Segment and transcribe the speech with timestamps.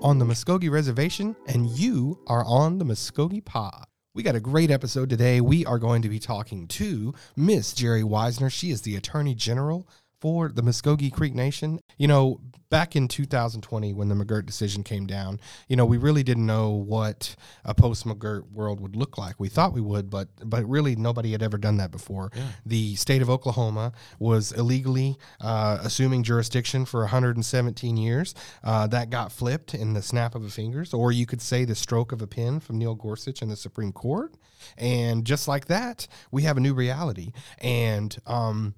[0.00, 3.84] on the Muskogee Reservation, and you are on the Muskogee Pod.
[4.14, 5.40] We got a great episode today.
[5.40, 8.50] We are going to be talking to Miss Geri Wisner.
[8.50, 9.88] She is the Attorney General
[10.20, 11.80] for the Muscogee Creek Nation.
[11.96, 12.40] You know,
[12.70, 16.70] back in 2020 when the McGirt decision came down, you know, we really didn't know
[16.70, 17.34] what
[17.64, 19.36] a post McGirt world would look like.
[19.38, 22.30] We thought we would, but but really nobody had ever done that before.
[22.34, 22.42] Yeah.
[22.66, 28.34] The state of Oklahoma was illegally uh, assuming jurisdiction for 117 years.
[28.62, 31.74] Uh, that got flipped in the snap of a fingers, or you could say the
[31.74, 34.34] stroke of a pen from Neil Gorsuch in the Supreme Court.
[34.76, 37.32] And just like that, we have a new reality.
[37.58, 38.74] And um,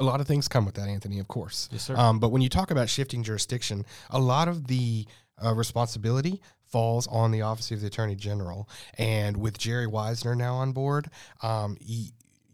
[0.00, 1.68] a lot of things come with that, Anthony, of course.
[1.72, 1.96] Yes, sir.
[1.96, 5.06] Um, but when you talk about shifting jurisdiction, a lot of the
[5.44, 8.68] uh, responsibility falls on the Office of the Attorney General.
[8.98, 11.08] And with Geri Wisner now on board,
[11.42, 12.08] um, y-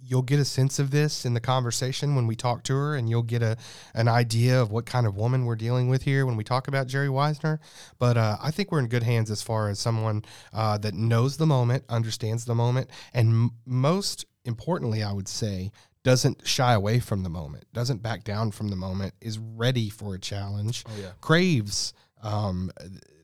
[0.04, 3.08] you'll get a sense of this in the conversation when we talk to her, and
[3.08, 3.56] you'll get a
[3.94, 6.86] an idea of what kind of woman we're dealing with here when we talk about
[6.88, 7.60] Geri Wisner.
[7.98, 11.36] But uh, I think we're in good hands as far as someone uh, that knows
[11.36, 15.70] the moment, understands the moment, and m- most importantly, I would say,
[16.04, 20.14] doesn't shy away from the moment, doesn't back down from the moment, is ready for
[20.14, 21.10] a challenge, Oh, yeah.
[21.20, 22.70] craves um,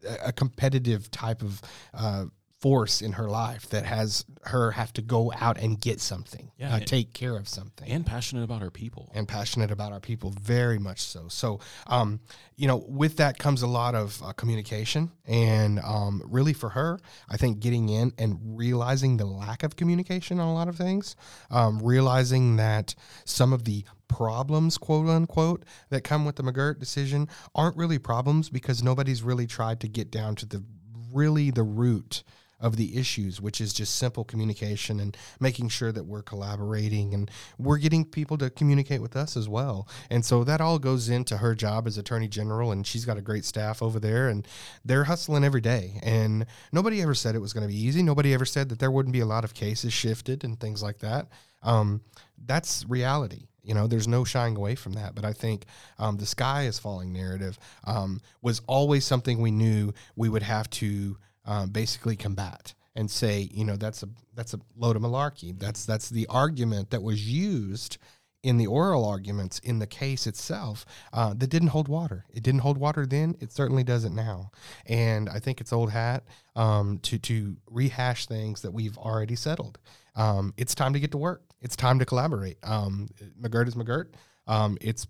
[0.09, 1.61] a- a competitive type of
[1.95, 2.27] uh,
[2.61, 6.73] force in her life that has her have to go out and get something, Yeah,
[6.73, 7.89] uh, and- take care of something.
[7.89, 9.11] and passionate about our people.
[9.15, 11.29] and passionate about our people, very much so.
[11.29, 12.19] So, um,
[12.57, 16.99] you know, with that comes a lot of uh, communication, and um, really for her,
[17.29, 21.15] I think getting in and realizing the lack of communication on a lot of things,
[21.51, 27.29] um, realizing that some of the problems, quote unquote, that come with the McGirt decision
[27.55, 30.65] aren't really problems because nobody's really tried to get down to the
[31.13, 32.23] really the root
[32.61, 37.31] of the issues, which is just simple communication and making sure that we're collaborating and
[37.57, 39.89] we're getting people to communicate with us as well.
[40.11, 43.23] And so that all goes into her job as Attorney General, and she's got a
[43.23, 44.47] great staff over there, and
[44.85, 46.01] they're hustling every day.
[46.03, 48.03] And nobody ever said it was going to be easy.
[48.03, 50.99] Nobody ever said that there wouldn't be a lot of cases shifted and things like
[50.99, 51.29] that.
[51.63, 52.03] Um,
[52.47, 53.47] that's reality.
[53.63, 55.15] You know, there's no shying away from that.
[55.15, 55.67] But I think
[55.99, 60.71] um, the sky is falling narrative um, was always something we knew we would have
[60.71, 65.59] to um, basically combat and say, you know, that's a that's a load of malarkey.
[65.59, 67.97] That's that's the argument that was used
[68.43, 72.25] in the oral arguments in the case itself uh, that didn't hold water.
[72.33, 73.35] It didn't hold water then.
[73.41, 74.53] It certainly doesn't now.
[74.87, 79.79] And I think it's old hat um, to to rehash things that we've already settled.
[80.15, 81.43] Um, it's time to get to work.
[81.63, 82.59] It's time to collaborate.
[82.63, 83.09] Um,
[83.41, 84.09] McGirt is McGirt.
[84.47, 85.07] Um, it's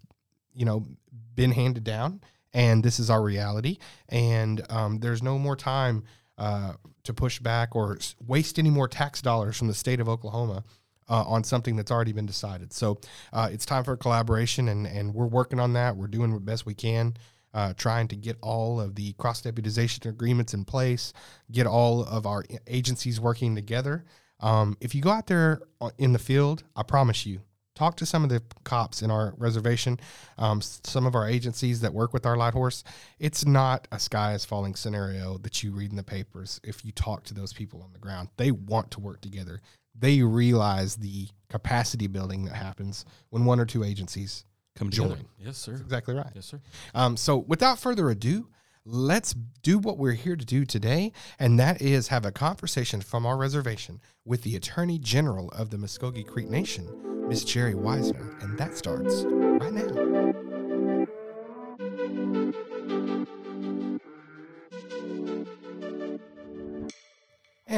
[0.54, 0.86] you know
[1.34, 2.20] been handed down,
[2.52, 3.78] and this is our reality.
[4.08, 6.04] And um, there's no more time
[6.38, 10.64] uh, to push back or waste any more tax dollars from the state of Oklahoma
[11.08, 12.72] uh, on something that's already been decided.
[12.72, 13.00] So
[13.32, 15.96] uh, it's time for collaboration, and, and we're working on that.
[15.96, 17.16] We're doing the best we can,
[17.54, 21.12] uh, trying to get all of the cross deputization agreements in place,
[21.50, 24.04] get all of our agencies working together.
[24.40, 27.40] Um, if you go out there uh, in the field, I promise you,
[27.78, 30.00] talk to some of the cops in our reservation,
[30.36, 32.82] um, some of our agencies that work with our light horse.
[33.20, 36.60] It's not a sky is falling scenario that you read in the papers.
[36.64, 39.60] If you talk to those people on the ground, they want to work together.
[39.96, 45.10] They realize the capacity building that happens when one or two agencies Come join.
[45.10, 45.28] together.
[45.38, 45.74] Yes, sir.
[45.74, 46.26] Exactly right.
[46.34, 46.60] Yes, sir.
[46.94, 48.48] Um, so, without further ado,
[48.90, 53.26] let's do what we're here to do today, and that is have a conversation from
[53.26, 56.88] our reservation with the Attorney General of the Muscogee Creek Nation,
[57.28, 60.47] Miss Geri Wisner, and that starts right now.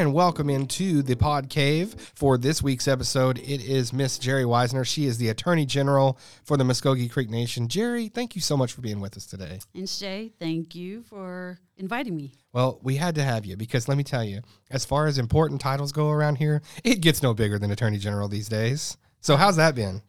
[0.01, 3.37] And welcome into the Pod Cave for this week's episode.
[3.37, 4.83] It is Miss Geri Wisner.
[4.83, 7.67] She is the Attorney General for the Muscogee Creek Nation.
[7.67, 9.59] Geri, thank you so much for being with us today.
[9.75, 12.33] And Shay, thank you for inviting me.
[12.55, 15.61] Well, we had to have you because let me tell you, as far as important
[15.61, 18.97] titles go around here, it gets no bigger than Attorney General these days.
[19.21, 20.01] So how's that been?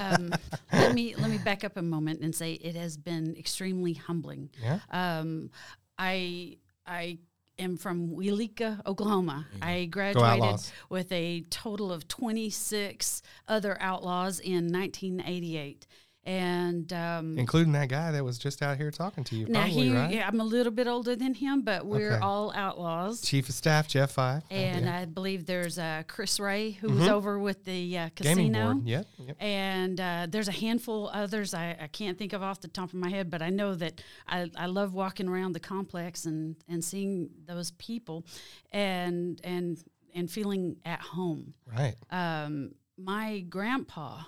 [0.00, 0.32] Um,
[0.72, 4.48] let me let me back up a moment and say it has been extremely humbling.
[4.62, 4.78] Yeah.
[4.90, 5.50] Um,
[5.98, 6.56] I
[6.86, 7.18] I
[7.58, 9.46] am from Weleetka, Oklahoma.
[9.54, 9.64] Mm-hmm.
[9.64, 15.86] I graduated with a total of 26 other outlaws in 1988.
[16.26, 19.90] And um, Including that guy that was just out here talking to you, now probably,
[19.90, 20.12] he, right?
[20.12, 22.20] yeah, I'm a little bit older than him, but we're Okay.
[22.20, 23.20] all outlaws.
[23.20, 24.42] Chief of Staff Jeff Fife.
[24.50, 24.98] And yeah.
[24.98, 28.80] I believe there's uh, Chris Ray, who was over with the uh, casino.
[28.84, 29.06] Yep.
[29.18, 29.36] yep.
[29.38, 32.94] And uh, there's a handful others I, I can't think of off the top of
[32.94, 36.84] my head, but I know that I, I love walking around the complex and, and
[36.84, 38.26] seeing those people
[38.72, 39.78] and and
[40.12, 41.54] and feeling at home.
[41.72, 41.94] Right.
[42.10, 44.22] Um, my grandpa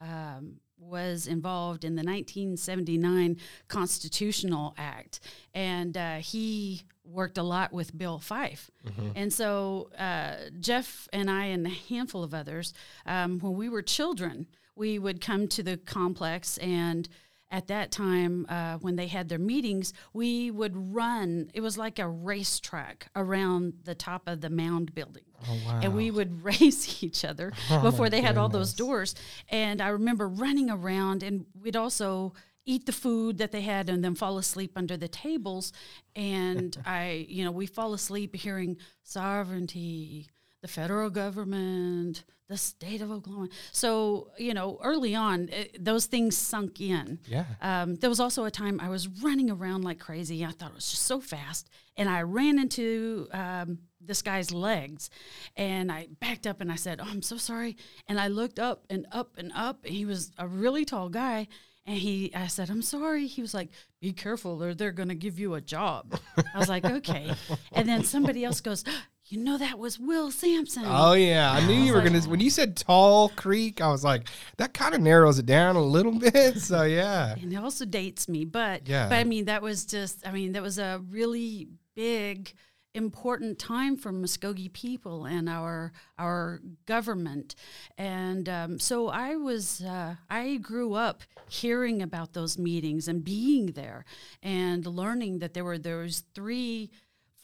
[0.00, 3.36] um, was involved in the 1979
[3.68, 5.20] Constitutional Act,
[5.54, 8.70] and uh, he worked a lot with Bill Fife.
[9.14, 12.72] And so uh, Jeff and I and a handful of others,
[13.06, 14.46] um, when we were children,
[14.76, 17.08] we would come to the complex and
[17.54, 21.98] at that time uh, when they had their meetings we would run it was like
[21.98, 25.80] a racetrack around the top of the mound building Oh, wow.
[25.82, 27.52] and we would race each other
[27.82, 29.14] before my they had all those doors.
[29.50, 32.32] And I remember running around, and we'd also
[32.64, 35.70] eat the food that they had and then fall asleep under the tables.
[36.16, 40.28] And I, you know, we fall asleep hearing sovereignty,
[40.64, 43.50] the federal government, the state of Oklahoma.
[43.70, 47.18] So, you know, early on, it, those things sunk in.
[47.26, 47.44] Yeah.
[47.60, 50.42] Um, there was also a time I was running around like crazy.
[50.42, 51.68] I thought it was just so fast,
[51.98, 55.10] and I ran into um, this guy's legs,
[55.54, 57.76] and I backed up and I said, "Oh, I'm so sorry."
[58.08, 59.84] And I looked up and up and up.
[59.84, 61.46] And he was a really tall guy,
[61.84, 63.68] and he, I said, "I'm sorry." He was like,
[64.00, 66.18] "Be careful, or they're going to give you a job."
[66.54, 67.30] I was like, "Okay."
[67.72, 68.82] And then somebody else goes.
[69.26, 70.84] You know that was Will Sampson.
[70.86, 72.20] Oh yeah, I knew you were like- gonna.
[72.28, 74.28] When you said Tall Creek, I was like,
[74.58, 76.58] that kind of narrows it down a little bit.
[76.58, 79.08] So yeah, and it also dates me but Yeah.
[79.08, 82.52] but i mean that was just i mean that was a really big
[82.94, 87.54] important time for muskogee people and our our government
[87.98, 93.66] and um, so i was uh, i grew up hearing about those meetings and being
[93.72, 94.04] there
[94.42, 96.88] and learning that there were those three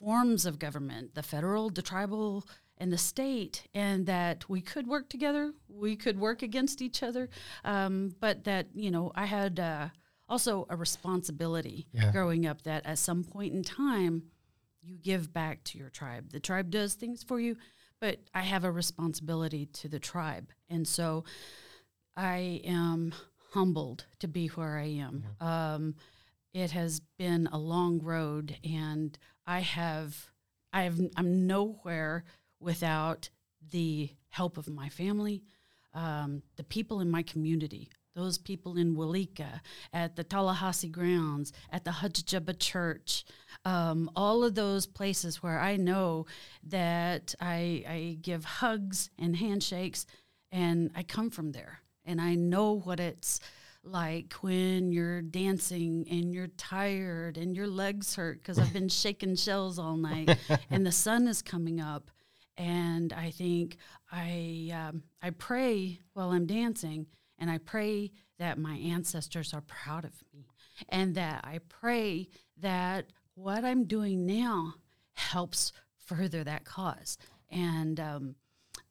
[0.00, 2.46] forms of government the federal the tribal
[2.78, 7.28] and the state and that we could work together we could work against each other
[7.64, 9.88] um, but that you know i had uh,
[10.28, 12.10] also a responsibility Yeah.
[12.12, 14.22] growing up that at some point in time
[14.82, 16.30] you give back to your tribe.
[16.32, 17.56] The tribe does things for you
[18.00, 20.48] but i have a responsibility to the tribe.
[20.70, 21.24] And so
[22.16, 23.12] i am
[23.52, 25.24] humbled to be where i am.
[25.40, 25.94] Um,
[26.52, 30.30] it has been a long road and i have
[30.72, 32.24] i have i'm nowhere
[32.60, 33.30] without
[33.70, 35.42] the help of my family
[35.92, 39.60] um, the people in my community those people in Weleetka,
[39.92, 43.24] at the Tallahassee grounds, at the Hutchjubba Church,
[43.64, 46.26] um, all of those places where I know
[46.64, 50.06] that I, I give hugs and handshakes,
[50.50, 53.40] and I come from there, and I know what it's
[53.82, 59.36] like when you're dancing and you're tired and your legs hurt because I've been shaking
[59.36, 60.36] shells all night
[60.70, 62.10] and the sun is coming up.
[62.56, 63.78] And I think
[64.12, 67.06] I, um, I pray while I'm dancing
[67.38, 70.46] and I pray that my ancestors are proud of me
[70.88, 72.28] and that I pray
[72.58, 74.74] that what I'm doing now
[75.14, 75.72] helps
[76.04, 77.16] further that cause.
[77.50, 78.34] And, um,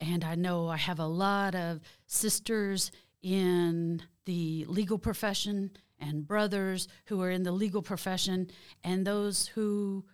[0.02, 2.92] and I know I have a lot of sisters
[3.22, 8.48] in the legal profession and brothers who are in the legal profession
[8.84, 10.06] and those who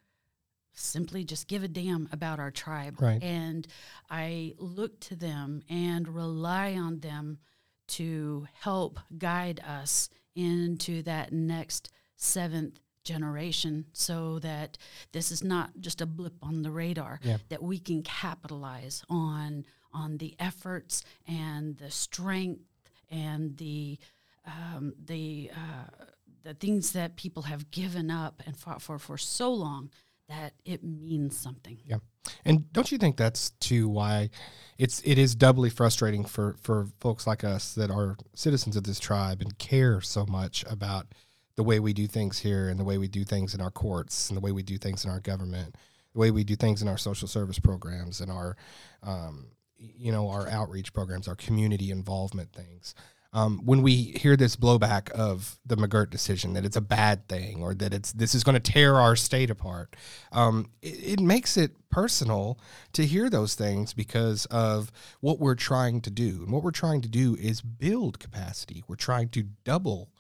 [0.72, 3.02] simply just give a damn about our tribe.
[3.02, 3.22] Right.
[3.22, 3.68] And
[4.10, 7.40] I look to them and rely on them
[7.88, 14.78] to help guide us into that next seventh generation so that
[15.12, 17.38] this is not just a blip on the radar Yeah.
[17.50, 22.62] that we can capitalize on on the efforts and the strength
[23.10, 23.98] and the
[24.46, 26.06] um, the uh,
[26.44, 29.90] the things that people have given up and fought for for so long
[30.28, 31.80] that it means something.
[31.86, 31.98] Yeah.
[32.44, 34.30] And don't you think that's too why
[34.78, 39.00] it's it is doubly frustrating for for folks like us that are citizens of this
[39.00, 41.08] tribe and care so much about
[41.56, 44.30] the way we do things here and the way we do things in our courts
[44.30, 45.76] and the way we do things in our government,
[46.14, 48.58] the way we do things in our social service programs and our
[49.04, 49.48] um,
[49.78, 52.96] you know our outreach programs, our community involvement things.
[53.34, 57.62] Um, when we hear this blowback of the McGirt decision that it's a bad thing
[57.62, 59.98] or that it's this is going to tear our state apart,
[60.32, 62.58] um, it, it makes it personal
[62.94, 64.90] to hear those things because of
[65.20, 66.44] what we're trying to do.
[66.44, 68.86] And what we're trying to do is build capacity.
[68.88, 70.12] We're trying to double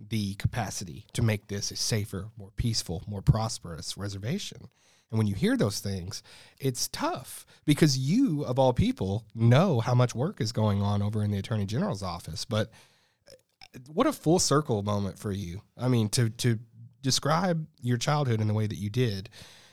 [0.00, 4.68] the capacity to make this a safer, more peaceful, more prosperous reservation.
[5.12, 6.22] And when you hear those things,
[6.58, 11.22] it's tough because you, of all people, know how much work is going on over
[11.22, 12.46] in the Attorney General's office.
[12.46, 12.70] But
[13.30, 15.60] uh, what a full circle moment for you.
[15.76, 16.58] I mean, to to
[17.02, 19.28] describe your childhood in the way that you did,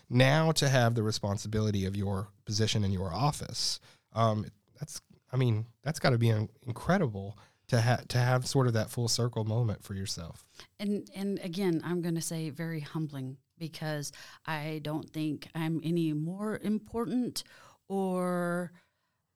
[0.10, 3.80] now to have the responsibility of your position in your office.
[4.12, 4.46] Um,
[4.78, 8.74] that's, I mean, that's got to be in- incredible to have to have sort of
[8.74, 10.44] that full circle moment for yourself.
[10.80, 14.12] And and again, I'm going to say very humbling because
[14.46, 17.44] I don't think I'm any more important
[17.88, 18.72] or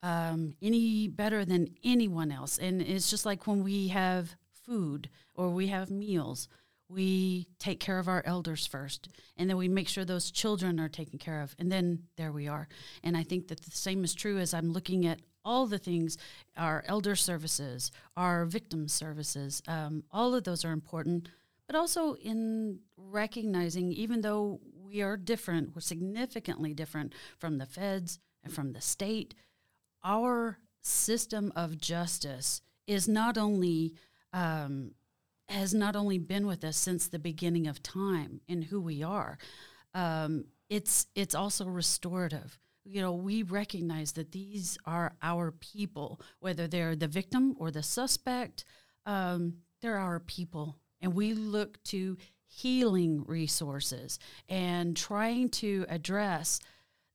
[0.02, 2.58] um, any better than anyone else.
[2.58, 6.48] And it's just like when we have food or we have meals,
[6.88, 10.88] we take care of our elders first and then we make sure those children are
[10.88, 12.68] taken care of and then there we are
[13.02, 16.18] and i think that the same is true as i'm looking at all the things
[16.56, 21.28] our elder services our victim services um, all of those are important
[21.66, 28.18] but also in recognizing even though we are different we're significantly different from the feds
[28.42, 29.34] and from the state
[30.04, 33.94] our system of justice is not only
[34.32, 34.92] um,
[35.48, 39.38] has not only been with us since the beginning of time in who we are,
[39.94, 42.58] um, it's it's also restorative.
[42.84, 47.82] You know, we recognize that these are our people, whether they're the victim or the
[47.82, 48.64] suspect.
[49.06, 54.18] Um, they're our people, and we look to healing resources
[54.48, 56.58] and trying to address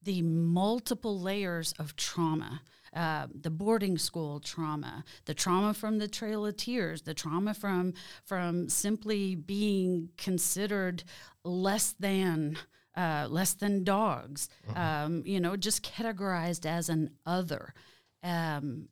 [0.04, 2.62] the multiple layers of trauma
[2.94, 7.94] uh, the boarding school trauma, the trauma from the Trail of Tears, the trauma from
[8.26, 11.04] from simply being considered
[11.44, 12.58] less than.
[12.98, 14.78] Uh, less than dogs, mm-hmm.
[14.78, 17.74] um, you know, just categorized as an other.
[18.24, 18.90] Um,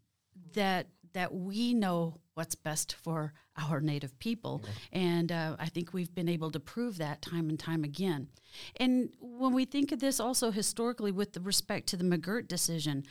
[0.53, 4.61] that that we know what's best for our native people.
[4.63, 4.99] Yeah.
[4.99, 8.27] And uh, I think we've been able to prove that time and time again.
[8.75, 13.05] And when we think of this also historically with respect to the McGirt decision,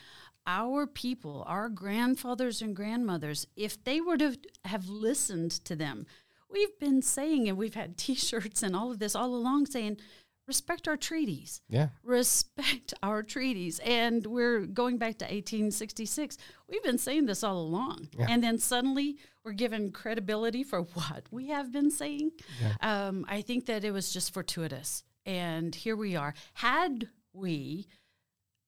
[0.47, 6.07] our people, our grandfathers and grandmothers, if they were to have listened to them,
[6.49, 9.97] we've been saying, and we've had t shirts and all of this all along saying,
[10.47, 11.61] respect our treaties.
[11.69, 11.89] Yeah.
[12.03, 13.81] Respect our treaties.
[13.81, 16.39] And we're going back to 1866.
[16.69, 18.09] We've been saying this all along.
[18.19, 18.27] Yeah.
[18.29, 22.33] And then suddenly we're given credibility for what we have been saying.
[22.61, 23.07] Yeah.
[23.07, 25.05] Um, I think that it was just fortuitous.
[25.25, 26.35] And here we are.
[26.55, 27.89] Had we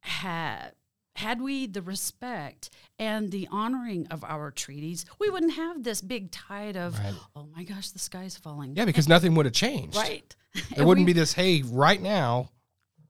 [0.01, 0.73] had
[1.19, 6.31] had we the respect and the honoring of our treaties, we wouldn't have this big
[6.31, 7.15] tide of, right.
[7.35, 8.77] oh my gosh, the sky's falling.
[8.77, 9.97] Yeah, because nothing would have changed.
[9.97, 10.35] Right.
[10.75, 12.51] There wouldn't we, be this, hey, right now,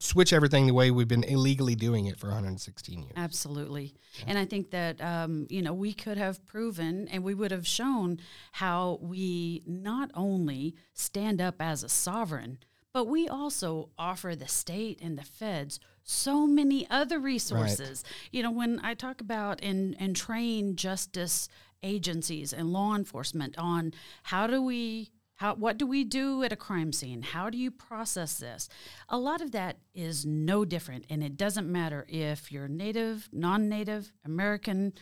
[0.01, 3.13] switch everything the way we've been illegally doing it for 116 years.
[3.17, 3.95] Absolutely.
[4.19, 4.25] Yeah.
[4.29, 7.67] And I think that, um, you know, we could have proven and we would have
[7.67, 8.19] shown
[8.53, 12.59] how we not only stand up as a sovereign,
[12.99, 18.03] but we also offer the state and the feds so many other resources.
[18.05, 18.33] Right.
[18.33, 21.49] You know, when I talk about and and train justice
[21.81, 26.57] agencies and law enforcement on how do we how what do we do at a
[26.57, 27.23] crime scene?
[27.23, 28.69] How do you process this?
[29.09, 34.13] A lot of that is no different, and it doesn't matter if you're Native, non-Native,
[34.25, 34.93] American,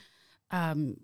[0.50, 0.98] um,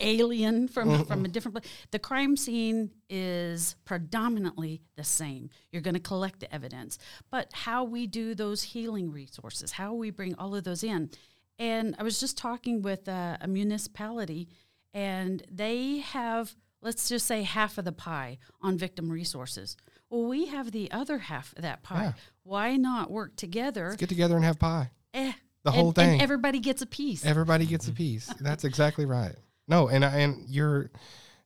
[0.00, 1.02] alien from mm-hmm.
[1.04, 1.72] from a different place.
[1.90, 5.50] The crime scene is predominantly the same.
[5.72, 6.98] You're going to collect the evidence,
[7.30, 11.10] but how we do those healing resources, how we bring all of those in.
[11.58, 14.48] And I was just talking with a, a municipality,
[14.94, 19.76] and they have let's just say half of the pie on victim resources.
[20.08, 22.04] Well, we have the other half of that pie.
[22.04, 22.12] Yeah.
[22.42, 23.90] Why not work together?
[23.90, 24.90] Let's get together and have pie.
[25.14, 25.32] Eh,
[25.62, 26.12] the whole and, thing.
[26.14, 27.24] And everybody gets a piece.
[27.24, 28.26] Everybody gets a piece.
[28.40, 29.36] That's exactly right.
[29.70, 30.90] No, and and you're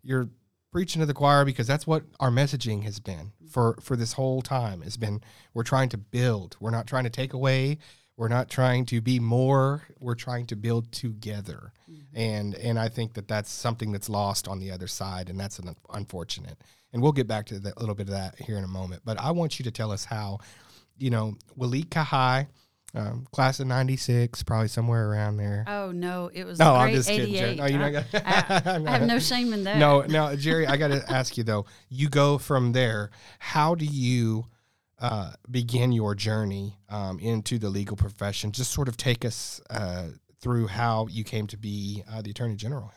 [0.02, 0.30] you're
[0.72, 4.40] preaching to the choir because that's what our messaging has been for for this whole
[4.40, 4.82] time.
[4.82, 5.20] It's been
[5.52, 6.56] we're trying to build.
[6.58, 7.78] We're not trying to take away.
[8.16, 9.82] We're not trying to be more.
[10.00, 11.74] We're trying to build together.
[11.90, 12.16] Mm-hmm.
[12.18, 15.58] And and I think that that's something that's lost on the other side, and that's
[15.58, 16.56] an unfortunate.
[16.94, 19.02] And we'll get back to a little bit of that here in a moment.
[19.04, 20.38] But I want you to tell us how,
[20.96, 22.46] you know, Weleetka High
[22.94, 25.64] um, class of '96, probably somewhere around there.
[25.66, 26.58] Oh no, it was.
[26.58, 27.56] No, I'm just kidding.
[27.56, 29.78] No, you know, I, I, I, have no shame in that.
[29.78, 31.66] No, no, Geri, I got to ask you though.
[31.88, 33.10] You go from there.
[33.38, 34.46] How do you
[35.00, 38.52] uh, begin your journey um, into the legal profession?
[38.52, 40.08] Just sort of take us uh,
[40.40, 42.92] through how you came to be uh, the attorney general.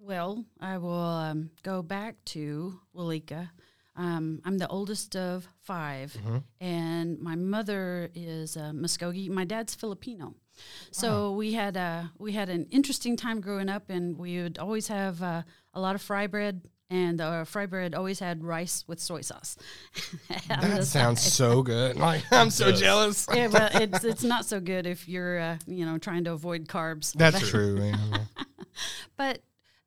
[0.00, 3.50] Well, I will um, go back to Weleetka.
[3.96, 6.36] Um, I'm the oldest of 5 mm-hmm.
[6.60, 9.30] and my mother is uh, Muskogee.
[9.30, 10.34] My dad's Filipino,
[10.90, 11.36] so wow.
[11.36, 15.22] we had a we had an interesting time growing up, and we would always have
[15.22, 15.42] uh,
[15.74, 16.62] a lot of fry bread.
[16.88, 19.56] And our fry bread always had rice with soy sauce.
[20.48, 21.96] that sounds so good.
[22.06, 23.26] Like I'm so jealous.
[23.34, 26.68] yeah, well, it's it's not so good if you're uh, you know trying to avoid
[26.68, 27.12] carbs.
[27.14, 27.92] That's true.
[29.16, 29.40] but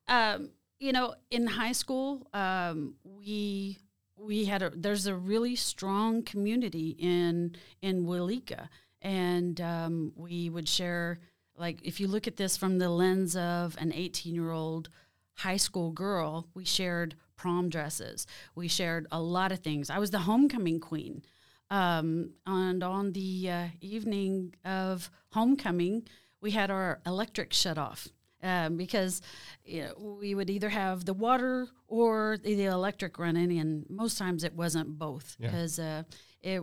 [0.10, 0.50] um,
[0.80, 3.78] you know, in high school, um, we
[4.20, 8.70] we had a there's a really strong community in in Weleetka,
[9.02, 11.20] and um, we would share
[11.58, 14.90] like if you look at this from the lens of an 18 year old
[15.36, 19.90] high school girl, we shared prom dresses, we shared a lot of things.
[19.90, 21.24] I was the homecoming queen,
[21.70, 26.08] um, and on the uh, evening of homecoming,
[26.42, 28.10] we had our electric shut off
[28.44, 29.22] um, because
[29.66, 34.44] you know, we would either have the water or the electric running, and most times
[34.44, 35.48] it wasn't both Yeah.
[35.48, 36.04] because uh,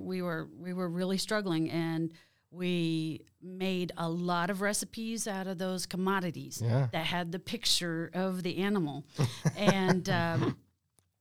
[0.00, 2.12] we were we were really struggling and.
[2.52, 6.88] We made a lot of recipes out of those commodities Yeah.
[6.92, 9.04] that had the picture of the animal,
[9.56, 10.56] and um,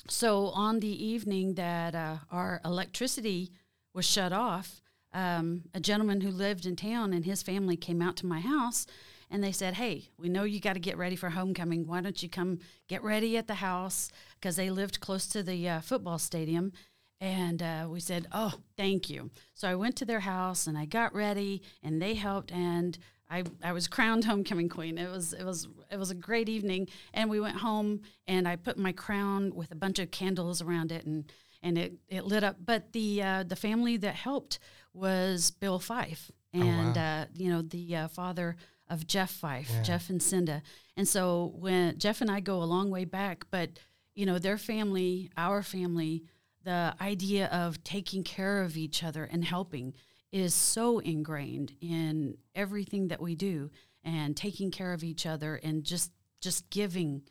[0.08, 3.52] so on the evening that uh, our electricity
[3.94, 4.82] was shut off,
[5.14, 8.86] um, a gentleman who lived in town and his family came out to my house
[9.30, 11.88] and they said, Hey, we know you got to get ready for homecoming.
[11.88, 14.10] Why don't you come get ready at the house?
[14.40, 16.74] Because they lived close to the uh, football stadium.
[17.22, 19.32] And uh, we said, Oh, thank you.
[19.54, 22.52] So I went to their house and I got ready and they helped.
[22.52, 22.98] And
[23.30, 24.98] I, I was crowned homecoming queen.
[24.98, 28.56] It was it was it was a great evening, and we went home and I
[28.56, 31.32] put my crown with a bunch of candles around it, and
[31.64, 32.58] and it, it lit up.
[32.64, 34.60] But the uh, the family that helped
[34.94, 38.56] was Bill Fife, and uh, you know the uh, father
[38.90, 40.62] of Jeff Fife, Jeff and Cinda.
[40.96, 43.72] And so when Jeff and I go a long way back, but
[44.14, 46.24] you know their family, our family,
[46.64, 49.94] the idea of taking care of each other and helping
[50.32, 53.70] is so ingrained in everything that we do
[54.04, 56.12] and taking care of each other and just
[56.42, 57.24] just giving.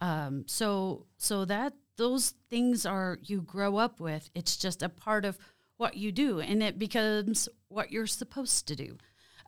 [0.00, 4.30] Um, so so that those things are you grow up with.
[4.34, 5.38] It's just a part of
[5.76, 8.96] what you do and it becomes what you're supposed to do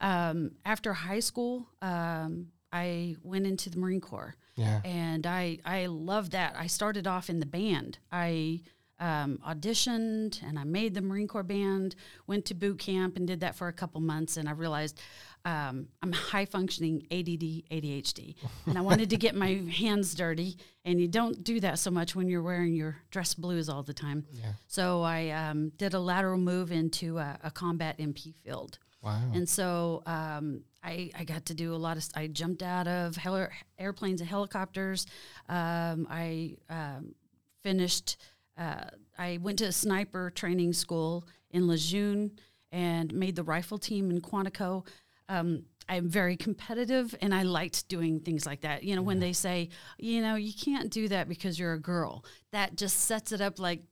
[0.00, 4.80] um, after high school um, i went into the marine corps Yeah.
[4.84, 6.54] and I I love that.
[6.56, 7.98] I started off in the band.
[8.12, 8.60] I
[9.00, 11.96] um, auditioned and I made the Marine Corps band.
[12.28, 15.00] Went to boot camp and did that for a couple months, and I realized
[15.44, 18.36] um, I'm high functioning ADD ADHD,
[18.66, 20.56] and I wanted to get my hands dirty.
[20.84, 23.92] And you don't do that so much when you're wearing your dress blues all the
[23.94, 24.24] time.
[24.32, 24.52] Yeah.
[24.68, 28.78] So I um, did a lateral move into a, a combat MP field.
[29.04, 29.20] Wow.
[29.34, 33.17] And so um, I, I got to do a lot of, I jumped out of
[33.17, 35.06] heli- airplanes and helicopters.
[35.49, 37.14] Um, I um,
[37.62, 38.17] finished,
[38.56, 38.84] uh,
[39.19, 42.32] I went to a sniper training school in Lejeune
[42.73, 44.86] and made the rifle team in Quantico.
[45.28, 48.84] Um, I'm very competitive and I liked doing things like that.
[48.84, 52.25] You know, when they say, you know, you can't do that because you're a girl,
[52.52, 53.82] that just sets it up like,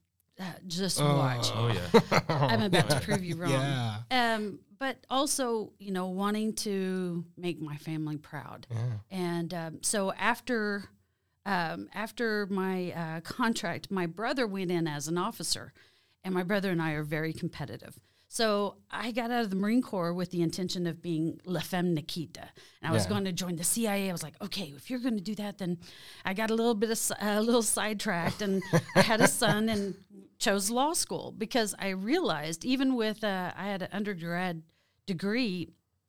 [0.40, 1.51] uh, just watch.
[1.55, 2.21] Oh yeah.
[2.29, 3.51] I'm about to prove you wrong.
[3.51, 3.97] Yeah.
[4.11, 8.66] Um, but also, you know, wanting to make my family proud.
[8.71, 8.79] Yeah.
[9.11, 10.85] And um, so after
[11.45, 15.73] um, after my uh, contract, my brother went in as an officer,
[16.25, 17.99] and my brother and I are very competitive.
[18.33, 21.92] So I got out of the Marine Corps with the intention of being La Femme
[21.92, 22.49] Nikita,
[22.81, 23.11] and I was Yeah.
[23.11, 24.09] going to join the CIA.
[24.09, 25.77] I was like, okay, if you're going to do that, then
[26.25, 28.62] I got a little bit of a little sidetracked, and
[28.97, 29.95] I had a son and
[30.38, 34.62] chose law school because I realized even with uh, I had an undergrad
[35.05, 35.68] degree,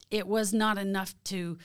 [0.09, 1.57] it was not enough to.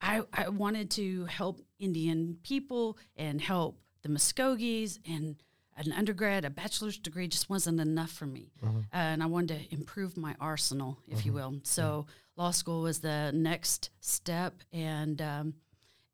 [0.00, 5.42] I, I wanted to help Indian people and help the Muskogees and
[5.76, 8.52] an undergrad, a bachelor's degree just wasn't enough for me.
[8.64, 11.60] Uh, and I wanted to improve my arsenal, if you will.
[11.62, 12.06] So
[12.36, 14.54] law school was the next step.
[14.72, 15.54] And, um,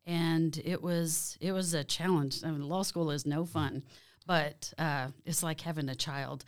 [0.07, 2.43] and it was, it was a challenge.
[2.45, 3.83] I mean, law school is no fun,
[4.27, 6.45] but uh, it's like having a child.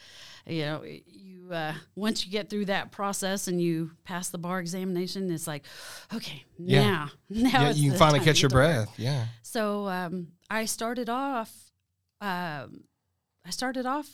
[0.47, 4.59] You know, you uh, once you get through that process and you pass the bar
[4.61, 5.65] examination, it's like,
[6.15, 6.83] okay, Yeah.
[6.83, 8.89] now, now Yeah, you finally catch your breath.
[8.97, 9.27] Yeah.
[9.43, 11.53] So um, I started off.
[12.21, 12.85] Um,
[13.45, 14.09] I started off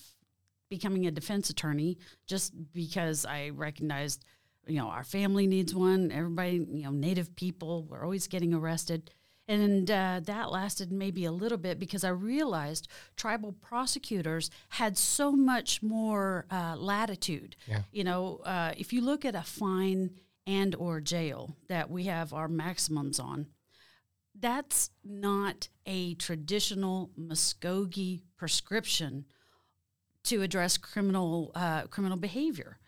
[0.68, 4.24] becoming a defense attorney just because I recognized,
[4.66, 6.10] you know, our family needs one.
[6.12, 9.10] Everybody, you know, Native people were always getting arrested.
[9.50, 12.86] And uh, that lasted maybe a little bit because I realized
[13.16, 17.56] tribal prosecutors had so much more uh, latitude.
[17.66, 17.82] Yeah.
[17.90, 20.10] You know, uh, if you look at a fine
[20.46, 23.46] and or jail that we have our maximums on,
[24.40, 29.24] that's not a traditional Muskogee prescription
[30.24, 32.78] to address criminal uh, criminal behavior.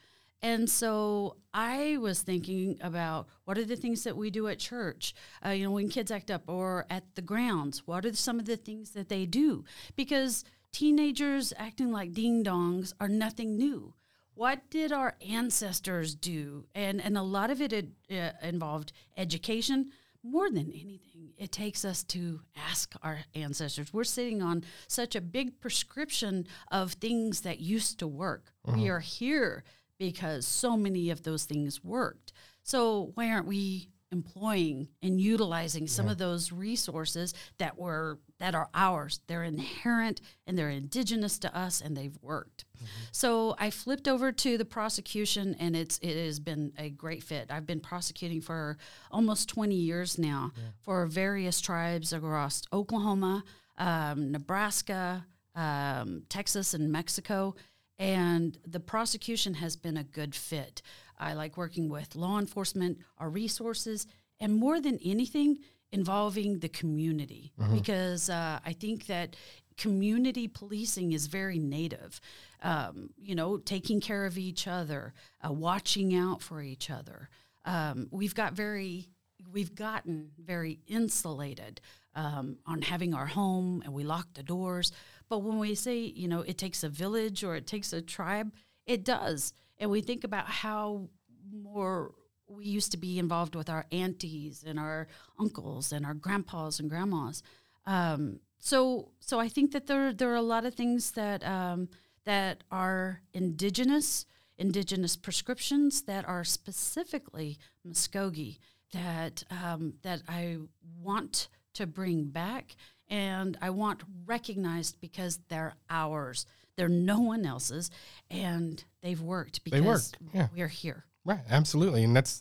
[0.42, 5.14] And so I was thinking about what are the things that we do at church,
[5.44, 7.86] uh, you know, when kids act up or at the grounds.
[7.86, 9.64] What are some of the things that they do?
[9.96, 13.94] Because teenagers acting like ding dongs are nothing new.
[14.34, 16.64] What did our ancestors do?
[16.74, 17.74] And and a lot of it
[18.10, 19.90] uh, involved education.
[20.22, 23.92] More than anything, it takes us to ask our ancestors.
[23.92, 28.52] We're sitting on such a big prescription of things that used to work.
[28.66, 28.92] We uh-huh.
[28.92, 29.64] are here
[29.98, 32.32] because so many of those things worked.
[32.62, 38.68] So why aren't we employing and utilizing some of those resources that were that are
[38.74, 39.20] ours.
[39.26, 42.64] They're inherent and they're indigenous to us and they've worked.
[43.12, 47.50] So i flipped over to the prosecution and it's it has been a great fit.
[47.50, 48.78] I've been prosecuting for
[49.10, 53.44] almost 20 years now for various tribes across oklahoma
[53.76, 57.54] um, nebraska um, texas and mexico.
[57.98, 60.80] And the prosecution has been a good fit.
[61.18, 64.06] I like working with law enforcement, our resources,
[64.40, 65.58] and more than anything,
[65.92, 69.36] involving the community because uh, I think that
[69.76, 72.20] community policing is very native.
[72.62, 77.30] Um, you know, taking care of each other, uh, watching out for each other.
[77.64, 79.08] Um, we've got very,
[79.50, 81.80] we've gotten very insulated
[82.14, 84.92] um, on having our home, and we lock the doors.
[85.28, 88.52] But when we say, you know, it takes a village or it takes a tribe,
[88.86, 89.52] it does.
[89.78, 91.08] And we think about how
[91.50, 92.12] more
[92.50, 95.06] we used to be involved with our aunties and our
[95.38, 97.42] uncles and our grandpas and grandmas.
[97.86, 101.88] Um, so, so I think that there there are a lot of things that um,
[102.24, 104.26] that are indigenous,
[104.58, 108.58] indigenous prescriptions that are specifically Muskogee
[108.92, 110.58] that um, that I
[111.00, 112.76] want to bring back
[113.08, 116.46] and I want recognized because they're ours.
[116.76, 117.90] They're no one else's,
[118.30, 120.48] and they've worked because worked, yeah.
[120.54, 121.04] we're here.
[121.24, 122.40] Right, absolutely, and that's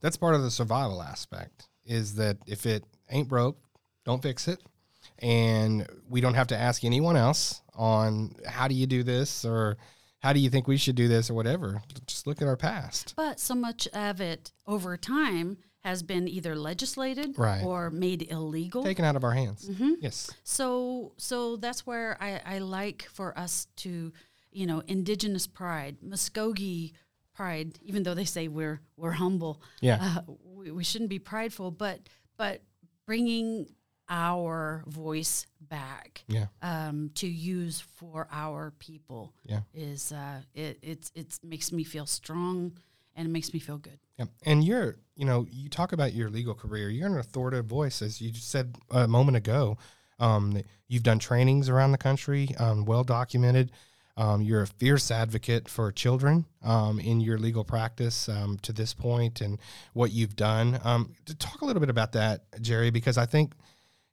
[0.00, 1.68] that's part of the survival aspect.
[1.84, 3.58] Is that if it ain't broke,
[4.04, 4.60] don't fix it,
[5.18, 9.76] and we don't have to ask anyone else on how do you do this or
[10.20, 11.80] how do you think we should do this or whatever.
[12.06, 13.14] Just look at our past.
[13.16, 17.62] But so much of it over time has been either legislated Right.
[17.64, 18.82] or made illegal.
[18.82, 19.68] Taken out of our hands.
[19.70, 19.92] Mm-hmm.
[20.00, 20.28] Yes.
[20.42, 24.12] So so that's where I, I like for us to,
[24.50, 26.92] you know, indigenous pride, Muskogee
[27.38, 29.62] pride, even though they say we're we're humble.
[29.80, 29.98] Yeah.
[30.28, 32.00] Uh, we, we shouldn't be prideful, but
[32.36, 32.62] but
[33.06, 33.66] bringing
[34.10, 36.46] our voice back Yeah.
[36.62, 39.60] um, to use for our people Yeah.
[39.74, 42.72] is uh, it it's it's makes me feel strong
[43.14, 43.98] and it makes me feel good.
[44.18, 44.26] Yeah.
[44.46, 46.88] And you're, you know, you talk about your legal career.
[46.88, 49.76] You're an authoritative voice, as you said a moment ago.
[50.18, 53.70] Um, you've done trainings around the country, um, well documented.
[54.18, 58.92] Um, you're a fierce advocate for children um, in your legal practice um, to this
[58.92, 59.60] point and
[59.92, 60.80] what you've done.
[60.82, 63.54] Um, to talk a little bit about that, Geri, because I think,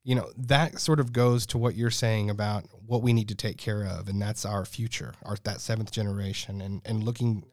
[0.03, 3.35] you know, that sort of goes to what you're saying about what we need to
[3.35, 7.43] take care of, and that's our future, our that seventh generation, and and looking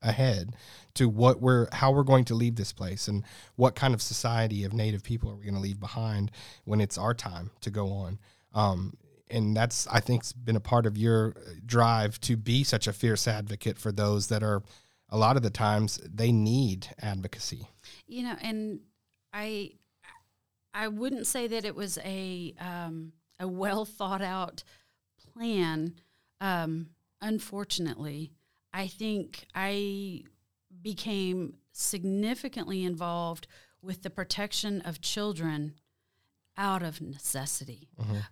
[0.00, 0.56] ahead
[0.94, 3.24] to what we're how we're going to leave this place and
[3.56, 6.30] what kind of society of native people are we going to leave behind
[6.64, 8.18] when it's our time to go on
[8.54, 8.94] um,
[9.30, 11.34] and that's i think been a part of your
[11.64, 14.62] drive to be such a fierce advocate for those that are
[15.08, 17.68] a lot of the times they need advocacy.
[18.06, 18.80] You know and
[19.32, 19.72] i
[20.74, 24.62] i wouldn't say that it was a um, a well thought out
[25.32, 25.94] plan.
[26.40, 26.90] Um,
[27.22, 28.30] unfortunately
[28.74, 30.22] i think i
[30.82, 33.46] became significantly involved
[33.80, 35.74] with the protection of children
[36.56, 37.88] out of necessity,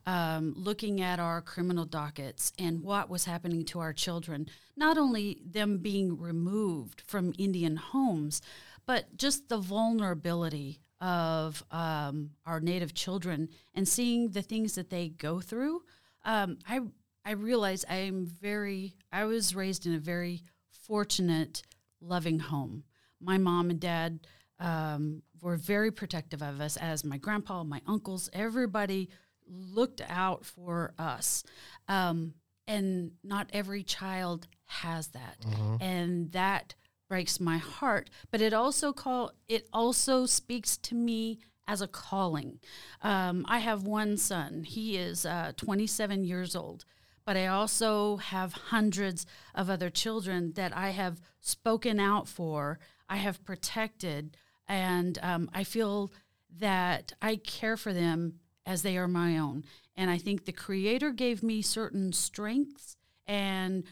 [0.07, 5.41] um, looking at our criminal dockets and what was happening to our children, not only
[5.45, 8.41] them being removed from Indian homes,
[8.87, 15.09] but just the vulnerability of um, our Native children and seeing the things that they
[15.09, 15.83] go through.
[16.25, 16.81] Um, I
[17.27, 18.97] I realize I'm very.
[19.13, 20.43] I was raised in a very
[20.87, 21.63] fortunate,
[22.01, 22.85] loving home.
[23.21, 24.27] My mom and dad
[24.61, 29.11] um, were very protective of us, as my grandpa, my uncles, everybody
[29.47, 31.45] looked out for us.
[31.87, 32.33] Um,
[32.67, 35.37] and not every child has that,
[35.83, 36.75] and that
[37.11, 38.09] breaks my heart.
[38.31, 42.59] But it also call it also speaks to me as a calling.
[43.03, 46.87] Um, I have one son; he is uh, 27 years old.
[47.27, 52.79] But I also have hundreds of other children that I have spoken out for,
[53.09, 54.37] I have protected,
[54.69, 56.13] and um, I feel
[56.59, 59.65] that I care for them as they are my own.
[59.97, 62.97] And I think the Creator gave me certain strengths
[63.27, 63.85] and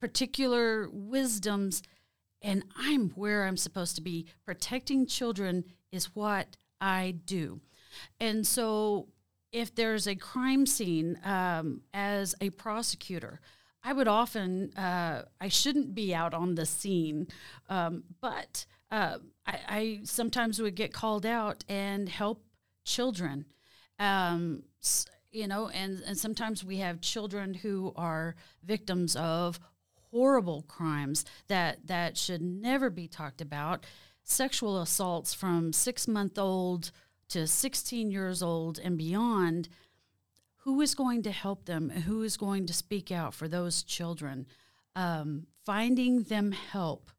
[0.00, 1.82] particular wisdoms,
[2.42, 4.26] and I'm where I'm supposed to be.
[4.44, 7.60] Protecting children is what I do.
[8.20, 9.08] And so,
[9.52, 13.40] if there's a crime scene um, as a prosecutor,
[13.84, 17.28] I would often, uh, I shouldn't be out on the scene,
[17.68, 22.44] um, but uh, I, I sometimes would get called out and help
[22.84, 23.46] children.
[23.98, 24.62] Um,
[25.32, 29.58] you know, and, and sometimes we have children who are victims of
[30.12, 33.84] horrible crimes that, that should never be talked about.
[34.22, 36.92] sexual assaults from six month old
[37.30, 39.68] to 16 years old and beyond,
[40.58, 41.90] who is going to help them?
[41.90, 44.46] Who is going to speak out for those children?
[44.94, 47.10] Um, finding them help,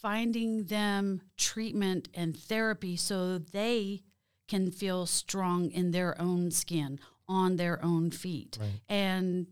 [0.00, 4.02] finding them treatment and therapy so they
[4.48, 8.80] can feel strong in their own skin, on their own feet, Right.
[8.88, 9.46] and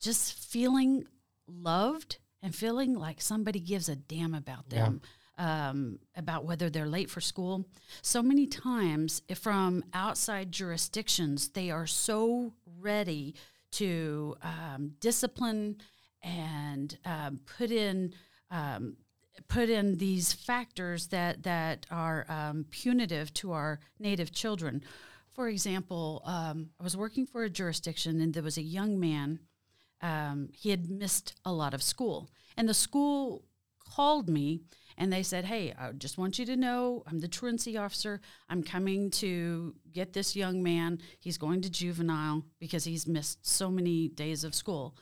[0.00, 1.06] just feeling
[1.46, 4.84] loved and feeling like somebody gives a damn about Yeah.
[4.84, 5.00] them.
[5.36, 7.68] Um, about whether they're late for school.
[8.02, 13.34] So many times if from outside jurisdictions, they are so ready
[13.72, 15.78] to um, discipline
[16.22, 18.14] and um, put in
[18.52, 18.96] um,
[19.48, 24.82] put in these factors that that are um, punitive to our native children.
[25.32, 29.40] For example, um, I was working for a jurisdiction, and there was a young man.
[30.00, 33.44] Um, he had missed a lot of school, and the school
[33.78, 34.62] called me
[34.96, 38.20] and they said, "Hey, I just want you to know, I'm the truancy officer.
[38.48, 41.00] I'm coming to get this young man.
[41.18, 44.96] He's going to juvenile because he's missed so many days of school."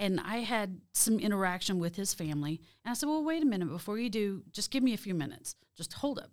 [0.00, 3.68] And I had some interaction with his family, and I said, "Well, wait a minute.
[3.68, 5.56] Before you do, just give me a few minutes.
[5.76, 6.30] Just hold up."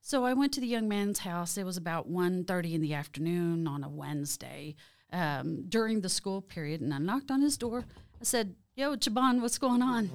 [0.00, 1.56] So I went to the young man's house.
[1.56, 4.76] It was about 1.30 in the afternoon on a Wednesday
[5.12, 7.84] um, during the school period, and I knocked on his door.
[8.20, 10.08] I said, "Yo, Chabon, what's going on?"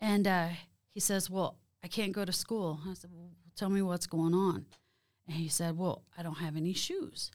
[0.00, 0.48] And uh,
[0.90, 2.80] he says, Well, I can't go to school.
[2.88, 4.66] I said, Well, tell me what's going on.
[5.26, 7.30] And he said, Well, I don't have any shoes.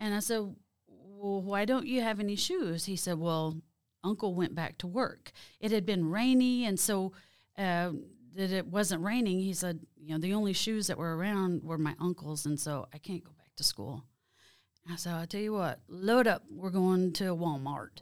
[0.00, 0.40] And I said,
[0.88, 2.86] Well, why don't you have any shoes?
[2.86, 3.56] He said, Well,
[4.04, 5.32] Uncle went back to work.
[5.60, 7.12] It had been rainy, and so
[7.58, 7.92] uh,
[8.34, 9.40] that it wasn't raining.
[9.40, 12.86] He said, You know, the only shoes that were around were my uncle's, and so
[12.92, 14.04] I can't go back to school.
[14.90, 16.42] I said, I'll tell you what, load up.
[16.50, 18.00] We're going to Walmart.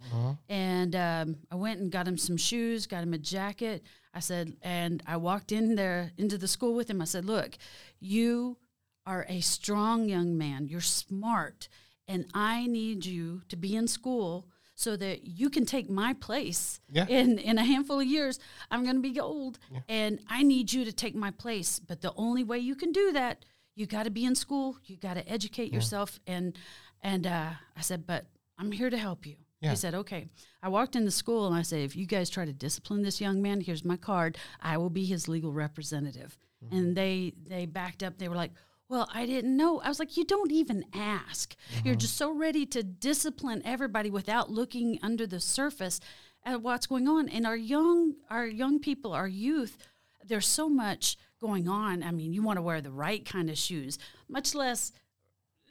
[0.49, 3.85] And um, I went and got him some shoes, got him a jacket.
[4.15, 7.03] I said, and I walked in there into the school with him.
[7.03, 7.59] I said, look,
[8.01, 8.57] you
[9.05, 10.69] are a strong young man.
[10.69, 11.69] You're smart.
[12.09, 14.49] And I need you to be in school
[14.81, 17.07] so that you can take my place Yeah.
[17.07, 18.39] in, in a handful of years.
[18.71, 21.79] I'm going to be old and I need you to take my place.
[21.79, 24.79] But the only way you can do that, you got to be in school.
[24.87, 26.19] You got to educate yourself.
[26.27, 26.57] And,
[27.03, 28.25] and uh, I said, but
[28.59, 29.37] I'm here to help you.
[29.61, 29.71] Yeah.
[29.71, 30.29] He said, okay.
[30.63, 33.43] I walked into school and I said, if you guys try to discipline this young
[33.43, 34.39] man, here's my card.
[34.63, 36.39] I will be his legal representative.
[36.71, 38.19] And they they backed up.
[38.19, 38.53] They were like,
[38.91, 39.81] well, I didn't know.
[39.81, 41.55] I was like, you don't even ask.
[41.85, 42.01] You're uh-huh.
[42.01, 46.01] just so ready to discipline everybody without looking under the surface
[46.45, 47.29] at what's going on.
[47.29, 49.79] And our young our young people, our youth,
[50.27, 52.03] there's so much going on.
[52.03, 53.97] I mean, you want to wear the right kind of shoes,
[54.29, 54.91] much less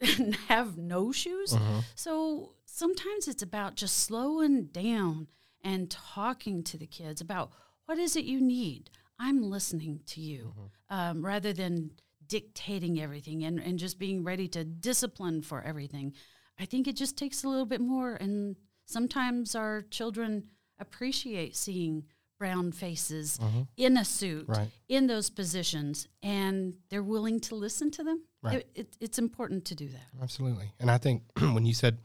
[0.48, 1.54] have no shoes.
[1.54, 1.82] Uh-huh.
[1.96, 5.28] So sometimes it's about just slowing down
[5.62, 7.52] and talking to the kids about
[7.86, 8.90] what is it you need.
[9.20, 10.96] I'm listening to you mm-hmm.
[10.98, 11.92] um, rather than
[12.30, 16.14] dictating everything and, and just being ready to discipline for everything.
[16.58, 18.14] I think it just takes a little bit more.
[18.14, 20.46] And sometimes our children
[20.80, 22.06] appreciate seeing
[22.38, 23.64] brown faces mm-hmm.
[23.76, 24.70] in a suit Right.
[24.88, 28.24] in those positions and they're willing to listen to them.
[28.42, 28.58] Right.
[28.58, 30.24] It, it, it's important to do that.
[30.24, 30.72] Absolutely.
[30.80, 31.98] And I think when you said,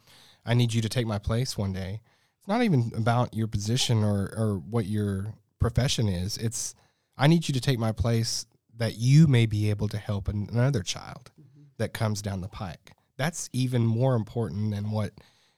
[0.45, 2.01] I need you to take my place one day,
[2.39, 6.37] it's not even about your position or, or what your profession is.
[6.37, 6.75] It's,
[7.17, 8.45] I need you to take my place
[8.77, 11.65] that you may be able to help an- another child mm-hmm.
[11.79, 12.93] that comes down the pike.
[13.17, 15.13] That's even more important than what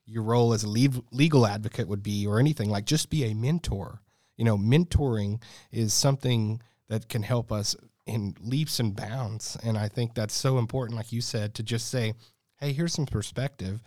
[0.04, 2.70] your role as a legal advocate would be or anything.
[2.70, 4.02] Like, just be a mentor.
[4.36, 7.74] You know, mentoring is something that can help us
[8.06, 9.56] in leaps and bounds.
[9.64, 12.14] And I think that's so important, like you said, to just say,
[12.58, 13.82] hey, here's some perspective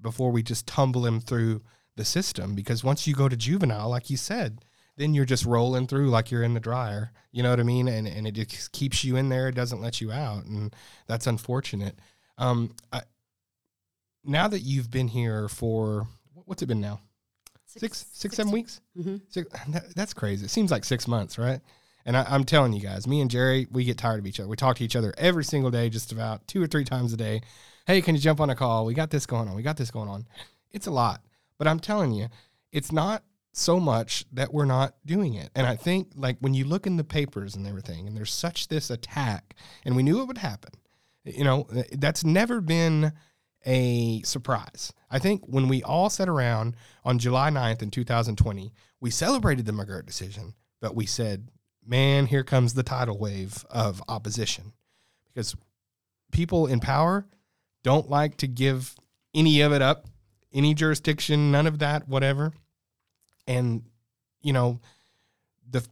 [0.00, 1.62] before we just tumble him through
[1.96, 2.54] the system.
[2.54, 4.60] Because once you go to juvenile, like you said,
[4.96, 7.12] then you're just rolling through like you're in the dryer.
[7.32, 7.88] You know what I mean?
[7.88, 9.48] And and it just keeps you in there.
[9.48, 10.74] It doesn't let you out, and
[11.06, 11.98] that's unfortunate.
[12.38, 13.02] Um, I,
[14.24, 16.06] now that you've been here for
[16.44, 17.00] what's it been now?
[17.66, 18.80] Six, six, seven weeks.
[18.98, 19.20] Mhm.
[19.28, 20.46] Six, that, that's crazy.
[20.46, 21.60] It seems like six months, right?
[22.06, 24.48] And I, I'm telling you guys, me and Geri, we get tired of each other.
[24.48, 27.16] We talk to each other every single day, just about two or three times a
[27.16, 27.42] day.
[27.86, 28.86] Hey, can you jump on a call?
[28.86, 29.56] We got this going on.
[29.56, 30.26] We got this going on.
[30.70, 31.20] It's a lot,
[31.58, 32.28] but I'm telling you,
[32.72, 33.22] it's not
[33.58, 35.50] so much that we're not doing it.
[35.54, 38.68] And I think, like, when you look in the papers and everything, and there's such
[38.68, 40.72] this attack, and we knew it would happen.
[41.24, 43.12] You know, eh, that's never been
[43.64, 44.92] a surprise.
[45.10, 49.72] I think when we all sat around on July 9th in 2020, we celebrated the
[49.72, 51.48] McGirt decision, but we said,
[51.84, 54.74] man, here comes the tidal wave of opposition.
[55.32, 55.56] Because
[56.30, 57.26] people in power
[57.82, 58.94] don't like to give
[59.34, 60.06] any of it up,
[60.52, 62.52] any jurisdiction, none of that, whatever.
[63.46, 63.82] And,
[64.42, 64.80] you know,
[65.68, 65.86] the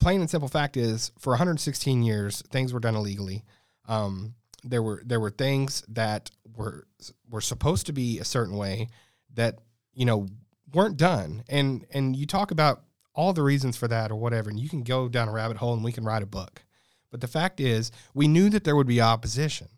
[0.00, 3.44] plain and simple fact is, for 116 years, things were done illegally.
[3.86, 6.86] Um, there were there were things that were
[7.30, 8.88] were supposed to be a certain way
[9.34, 9.60] that
[9.94, 10.26] you know
[10.74, 12.82] weren't done, and and you talk about
[13.14, 15.74] all the reasons for that or whatever, and you can go down a rabbit hole
[15.74, 16.62] and we can write a book.
[17.10, 19.68] But the fact is, we knew that there would be opposition.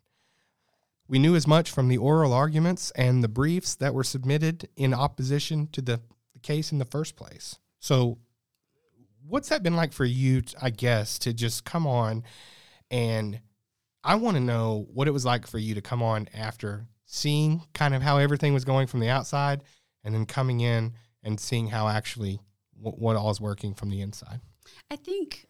[1.07, 4.93] We knew as much from the oral arguments and the briefs that were submitted in
[4.93, 6.01] opposition to the, the
[6.41, 7.57] case in the first place.
[7.79, 8.17] So,
[9.25, 12.23] what's that been like for you, I guess, to just come on
[12.89, 13.39] and
[14.03, 17.61] I want to know what it was like for you to come on after seeing
[17.73, 19.63] kind of how everything was going from the outside
[20.03, 22.39] and then coming in and seeing how actually
[22.73, 24.41] what, what all is working from the inside.
[24.89, 25.47] I think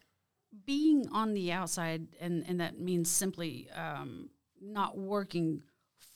[0.66, 4.28] being on the outside, and, and that means simply um,
[4.60, 5.62] not working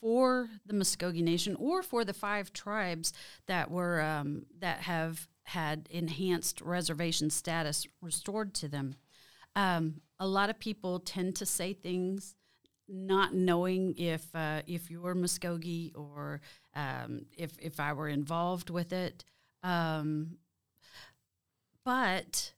[0.01, 3.13] for the Muscogee Nation or for the five tribes
[3.47, 8.95] that were um, that have had enhanced reservation status restored to them.
[9.55, 12.35] Um, a lot of people tend to say things
[12.87, 16.41] not knowing if uh, if you're Muscogee or
[16.75, 19.23] um, if if I were involved with it.
[19.63, 20.37] Um,
[21.83, 22.53] but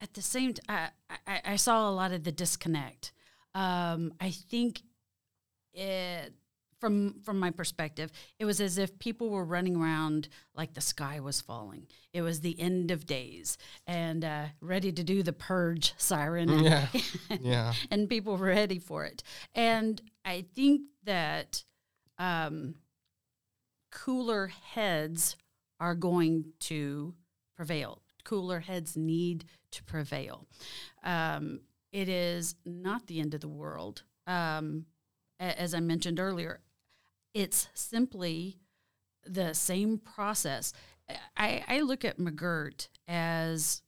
[0.00, 0.90] at the same time,
[1.26, 3.12] I, I, saw a lot of the disconnect.
[3.54, 4.82] Um, I think
[5.74, 6.32] it
[6.80, 11.20] from from my perspective, it was as if people were running around like the sky
[11.20, 11.86] was falling.
[12.12, 16.50] It was the end of days and uh, ready to do the purge siren.
[16.50, 16.86] And, yeah,
[17.40, 17.72] yeah.
[17.90, 19.22] and people were ready for it.
[19.54, 21.64] And I think that
[22.18, 22.74] um,
[23.90, 25.36] cooler heads
[25.80, 27.14] are going to
[27.56, 28.02] prevail.
[28.24, 30.46] Cooler heads need to prevail.
[31.02, 31.60] Um,
[31.92, 34.02] it is not the end of the world.
[34.26, 34.86] Um,
[35.40, 36.60] as I mentioned earlier,
[37.34, 38.58] it's simply
[39.24, 40.72] the same process.
[41.36, 43.82] I, I look at McGirt as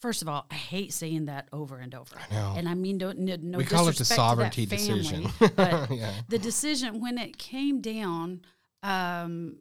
[0.00, 2.16] first of all, I hate saying that over and over.
[2.16, 2.54] I know.
[2.56, 5.28] And I mean, no, no, no we call it the sovereignty decision.
[5.38, 6.12] but yeah.
[6.28, 8.42] the decision, when it came down,
[8.82, 9.58] um,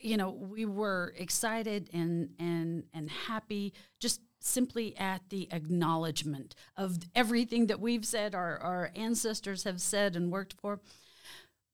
[0.00, 6.98] you know, we were excited and and and happy just simply at the acknowledgement of
[7.14, 10.80] everything that we've said, our, our ancestors have said and worked for.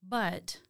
[0.06, 0.60] But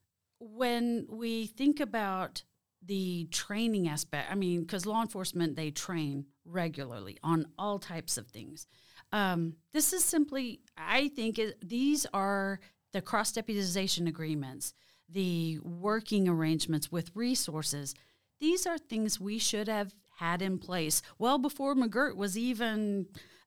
[0.43, 2.43] when we think about
[2.85, 8.27] the training aspect, I mean, because law enforcement, they train regularly on all types of
[8.27, 8.67] things.
[9.13, 12.61] Um, this is simply, I think, it, these are
[12.93, 14.75] the cross deputization agreements,
[15.09, 17.95] the working arrangements with resources.
[18.41, 23.07] These are things we should have had in place well before McGirt was even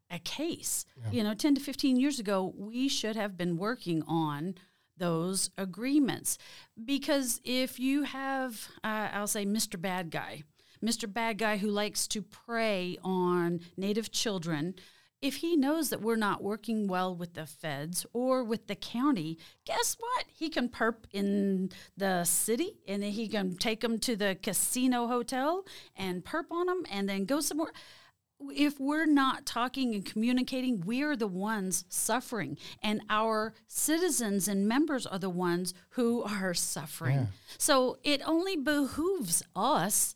[0.09, 0.85] a case.
[1.03, 1.11] Yeah.
[1.11, 4.55] You know, 10 to 15 years ago, we should have been working on
[4.97, 6.37] those agreements.
[6.83, 9.79] Because if you have, uh, I'll say, Mr.
[9.79, 10.43] Bad Guy,
[10.83, 11.11] Mr.
[11.11, 14.75] Bad Guy who likes to prey on Native children,
[15.21, 19.39] if he knows that we're not working well with the feds or with the county,
[19.65, 20.25] guess what?
[20.31, 25.07] He can perp in the city and then he can take them to the casino
[25.07, 27.71] hotel and perp on them and then go somewhere
[28.51, 34.67] if we're not talking and communicating, we are the ones suffering, and our citizens and
[34.67, 37.19] members are the ones who are suffering.
[37.19, 37.25] Yeah.
[37.57, 40.15] So it only behooves us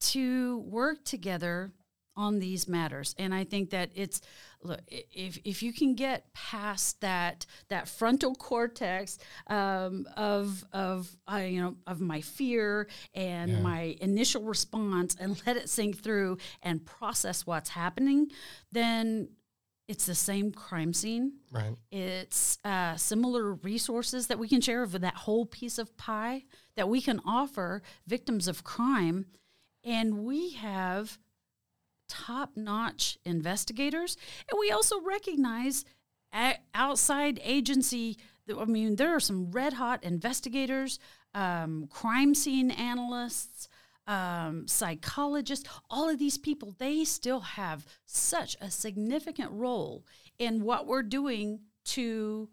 [0.00, 1.72] to work together
[2.16, 3.14] on these matters.
[3.18, 4.20] And I think that it's
[4.66, 11.36] look if if you can get past that that frontal cortex um, of of uh,
[11.36, 13.60] you know of my fear and yeah.
[13.60, 18.28] my initial response and let it sink through and process what's happening,
[18.72, 19.28] then
[19.88, 21.34] it's the same crime scene.
[21.52, 21.76] Right.
[21.90, 26.88] It's uh, similar resources that we can share of that whole piece of pie that
[26.88, 29.26] we can offer victims of crime,
[29.84, 31.18] and we have
[32.08, 34.16] top notch investigators.
[34.50, 35.84] And we also recognize
[36.74, 38.18] outside agency,
[38.56, 40.98] I mean, there are some red hot investigators,
[41.34, 43.68] um, crime scene analysts.
[44.08, 50.04] Um, psychologists, all of these people, they still have such a significant role
[50.38, 52.48] in what we're doing to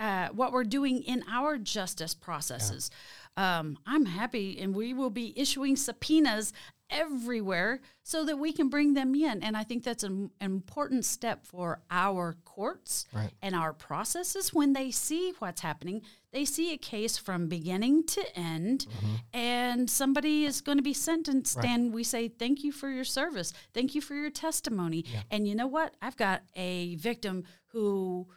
[0.00, 2.90] uh, what we're doing in our justice processes.
[3.36, 3.58] Yeah.
[3.58, 6.52] Um, I'm happy, and we will be issuing subpoenas
[6.90, 9.42] everywhere so that we can bring them in.
[9.42, 13.30] And I think that's an, important step for our courts right.
[13.42, 16.02] and our processes when they see what's happening.
[16.32, 19.14] They see a case from beginning to end, mm-hmm.
[19.36, 21.56] and somebody is going to be sentenced.
[21.56, 21.66] Right.
[21.66, 23.52] And we say, Thank you for your service.
[23.74, 25.04] Thank you for your testimony.
[25.12, 25.22] Yeah.
[25.30, 25.94] And you know what?
[26.00, 28.28] I've got a victim who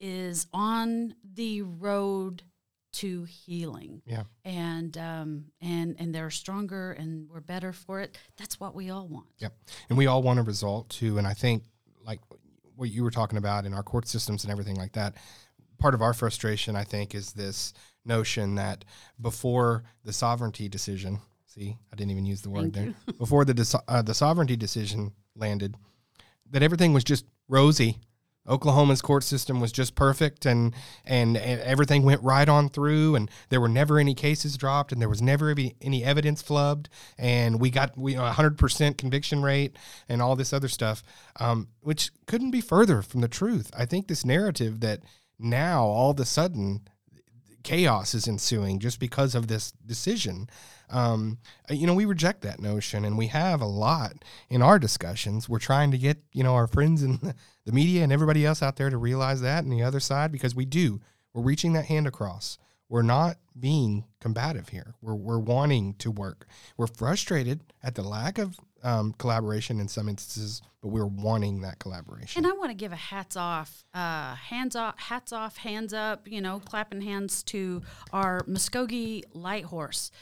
[0.00, 2.42] is on the road
[2.96, 4.02] to healing.
[4.06, 4.24] Yeah.
[4.44, 8.18] And um, and and they're stronger and we're better for it.
[8.36, 9.26] That's what we all want.
[9.38, 9.52] Yep.
[9.88, 11.18] And we all want a result too.
[11.18, 11.64] And I think,
[12.04, 12.20] like
[12.76, 15.14] what you were talking about in our court systems and everything like that,
[15.78, 17.72] part of our frustration, I think, is this
[18.04, 18.84] notion that
[19.20, 24.02] before the sovereignty decision, see, I didn't even use the word there, before the, uh,
[24.02, 25.74] the sovereignty decision landed,
[26.50, 27.98] that everything was just rosy.
[28.48, 30.74] Oklahoma's court system was just perfect and,
[31.04, 35.00] and and everything went right on through and there were never any cases dropped and
[35.00, 36.86] there was never any, any evidence flubbed
[37.18, 39.76] and we got we a 100% conviction rate
[40.08, 41.02] and all this other stuff
[41.40, 43.70] um, which couldn't be further from the truth.
[43.76, 45.00] I think this narrative that
[45.38, 46.88] now all of a sudden
[47.62, 50.48] chaos is ensuing just because of this decision.
[50.90, 54.12] Um, you know, we reject that notion, and we have a lot
[54.48, 55.48] in our discussions.
[55.48, 57.18] We're trying to get you know our friends in
[57.64, 60.54] the media and everybody else out there to realize that, and the other side, because
[60.54, 61.00] we do.
[61.32, 62.58] We're reaching that hand across.
[62.88, 64.94] We're not being combative here.
[65.00, 66.46] We're we're wanting to work.
[66.76, 71.80] We're frustrated at the lack of um, collaboration in some instances, but we're wanting that
[71.80, 72.44] collaboration.
[72.44, 76.28] And I want to give a hats off, uh, hands off, hats off, hands up,
[76.28, 77.82] you know, clapping hands to
[78.12, 80.12] our Muscogee Light Horse.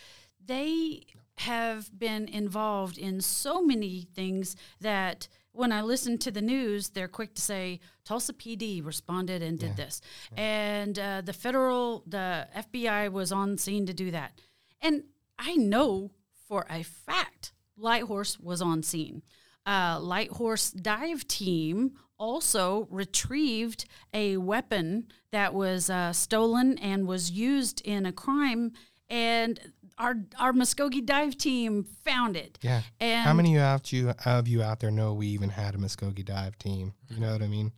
[0.46, 1.04] They
[1.38, 7.08] have been involved in so many things that when I listen to the news, they're
[7.08, 9.84] quick to say Tulsa PD responded and did yeah.
[9.84, 10.00] this,
[10.36, 14.40] and uh, the federal, the FBI was on scene to do that,
[14.82, 15.04] and
[15.38, 16.10] I know
[16.48, 19.22] for a fact Light Horse was on scene.
[19.66, 27.30] Uh, Light Horse dive team also retrieved a weapon that was uh, stolen and was
[27.30, 28.72] used in a crime,
[29.08, 32.58] and our our Muscogee dive team found it.
[32.62, 32.82] Yeah.
[33.00, 36.22] And how many of you of you out there know we even had a Muscogee
[36.22, 36.94] dive team?
[37.08, 37.72] You know what I mean?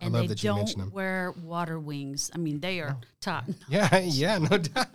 [0.00, 0.90] And love they that you mentioned them.
[0.90, 2.30] Wear water wings.
[2.34, 3.06] I mean, they are oh.
[3.20, 3.44] top.
[3.68, 4.88] Yeah, yeah, no doubt.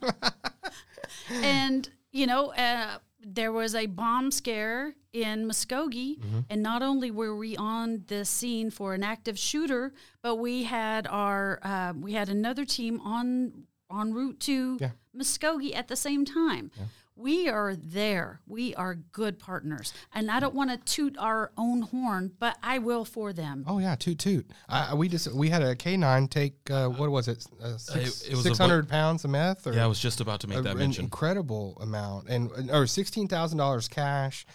[1.29, 6.39] and you know, uh, there was a bomb scare in Muskogee, mm-hmm.
[6.49, 11.07] and not only were we on the scene for an active shooter, but we had
[11.07, 14.91] our uh, we had another team on en route to yeah.
[15.15, 16.71] Muskogee at the same time.
[16.77, 16.85] Yeah
[17.17, 18.41] we are there.
[18.45, 19.93] We are good partners.
[20.13, 23.65] And I don't want to toot our own horn, but I will for them.
[23.67, 24.49] Oh yeah, toot toot.
[24.69, 27.45] I, we just we had a canine take uh, what was it?
[27.61, 29.65] Uh, six, it, it was six hundred pounds of meth.
[29.65, 31.01] Or yeah, I was just about to make a, that mention.
[31.01, 34.45] An incredible amount, and or sixteen thousand dollars cash.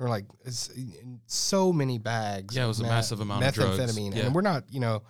[0.00, 0.24] Or like
[1.26, 2.56] so many bags.
[2.56, 3.98] Yeah, it was a massive amount of drugs.
[3.98, 4.24] Yeah.
[4.24, 5.02] and we're not, you know,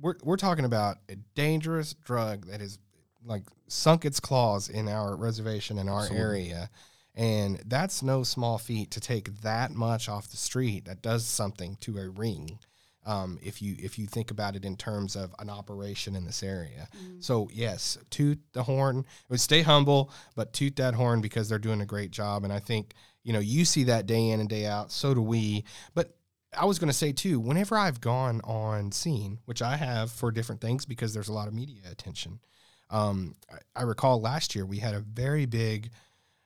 [0.00, 2.78] we're we're talking about a dangerous drug that is
[3.26, 6.24] like sunk its claws in our reservation in our Absolutely.
[6.24, 6.70] area
[7.14, 11.76] and that's no small feat to take that much off the street that does something
[11.80, 12.58] to a ring
[13.06, 16.42] um, if you if you think about it in terms of an operation in this
[16.42, 16.88] area.
[16.96, 17.22] Mm.
[17.22, 19.06] So yes, toot the horn.
[19.28, 22.42] Would stay humble, but toot that horn because they're doing a great job.
[22.42, 24.90] And I think you know you see that day in and day out.
[24.90, 25.64] So do we.
[25.94, 26.16] But
[26.56, 30.32] I was going to say too, whenever I've gone on scene, which I have for
[30.32, 32.40] different things because there's a lot of media attention.
[32.90, 33.34] Um,
[33.74, 35.90] I, recall last year we had a very big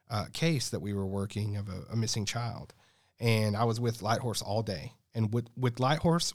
[0.08, 2.72] uh, case that we were working of a, a, missing child,
[3.18, 4.94] and I was with Light Horse all day.
[5.14, 6.32] And with with Light Horse,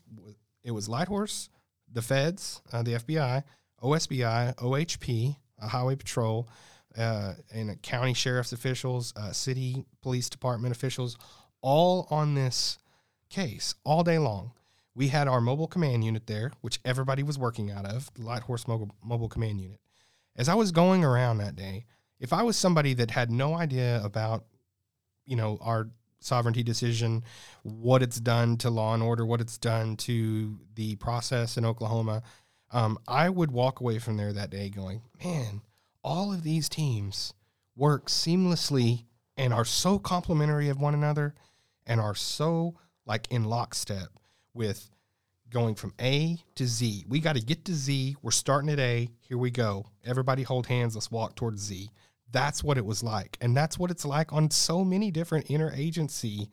[0.63, 1.49] it was Light Horse,
[1.91, 3.43] the Feds, uh, the FBI,
[3.81, 6.47] OSBI, OHP, uh, Highway Patrol,
[6.95, 11.17] uh, and county sheriff's officials, uh, city police department officials,
[11.61, 12.77] all on this
[13.29, 14.51] case all day long.
[14.93, 18.43] We had our mobile command unit there, which everybody was working out of, the Light
[18.43, 19.79] Horse mobile, mobile command unit
[20.35, 21.85] as I was going around that day,
[22.19, 24.45] if I was somebody that had no idea about,
[25.25, 27.23] you know, our sovereignty decision,
[27.63, 32.23] what it's done to law and order, what it's done to the process in Oklahoma,
[32.71, 35.61] um, I would walk away from there that day going, man,
[36.03, 37.33] all of these teams
[37.75, 39.05] work seamlessly
[39.37, 41.35] and are so complementary of one another
[41.85, 42.75] and are so
[43.05, 44.07] like in lockstep
[44.53, 44.89] with
[45.55, 47.05] going from A to Z.
[47.07, 48.17] We got to get to Z.
[48.21, 49.07] We're starting at A.
[49.21, 49.85] Here we go.
[50.03, 50.95] Everybody hold hands.
[50.95, 51.89] Let's walk towards Z.
[52.33, 53.37] That's what it was like.
[53.39, 56.49] And that's what it's like on so many different interagency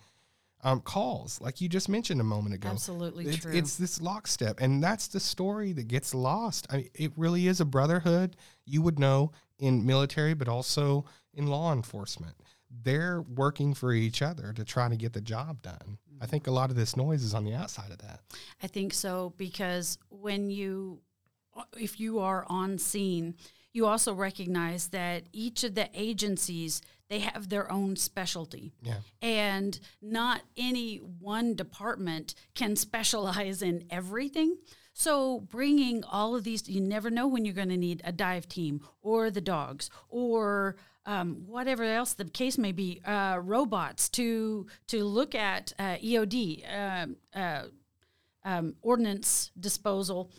[0.62, 2.68] um, calls, like you just mentioned a moment ago.
[2.68, 3.52] Absolutely it's, true.
[3.52, 4.60] It's this lockstep.
[4.60, 6.68] And that's the story that gets lost.
[6.70, 11.48] I mean, it really is a brotherhood, you would know, in military, but also in
[11.48, 12.36] law enforcement.
[12.70, 15.98] They're working for each other to try to get the job done.
[16.22, 18.20] I think a lot of this noise is on the outside of that.
[18.62, 21.00] I think so because when you,
[21.76, 23.34] if you are on scene,
[23.72, 28.72] you also recognize that each of the agencies they have their own specialty.
[28.82, 29.00] Yeah.
[29.20, 34.56] And not any one department can specialize in everything.
[34.94, 38.48] So bringing all of these, you never know when you're going to need a dive
[38.48, 44.66] team or the dogs or um, whatever else the case may be, uh, robots to
[44.88, 47.64] to look at uh, EOD, um, uh,
[48.44, 50.30] um, ordnance disposal.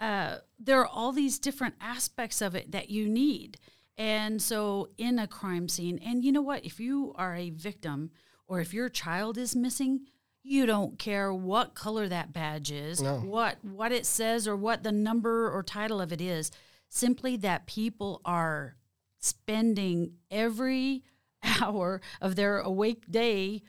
[0.00, 3.58] Uh, there are all these different aspects of it that you need.
[3.98, 6.64] And so, in a crime scene, and you know what?
[6.64, 8.10] If you are a victim
[8.48, 10.06] or if your child is missing,
[10.42, 13.16] you don't care what color that badge is, no.
[13.18, 16.50] what what it says, or what the number or title of it is.
[16.88, 18.76] Simply that people are
[19.22, 21.04] spending every
[21.62, 23.62] hour of their awake day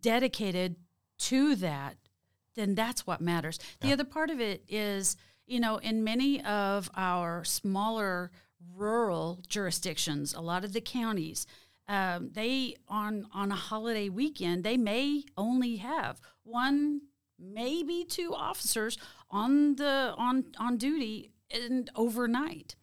[0.00, 0.76] dedicated
[1.18, 1.96] to that,
[2.54, 3.58] then that's what matters.
[3.80, 5.16] The other part of it is,
[5.46, 8.30] you know, in many of our smaller
[8.74, 11.46] rural jurisdictions, a lot of the counties,
[11.86, 17.02] um, they on on a holiday weekend they may only have one,
[17.38, 18.96] maybe two officers
[19.30, 22.74] on the on on duty and overnight.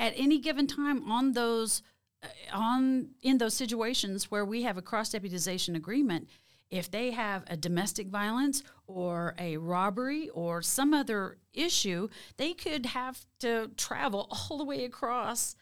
[0.00, 1.82] At any given time on those
[2.22, 6.28] uh, on in those situations where we have a cross deputization agreement,
[6.70, 12.86] if they have a domestic violence or a robbery or some other issue, they could
[12.86, 15.54] have to travel all the way across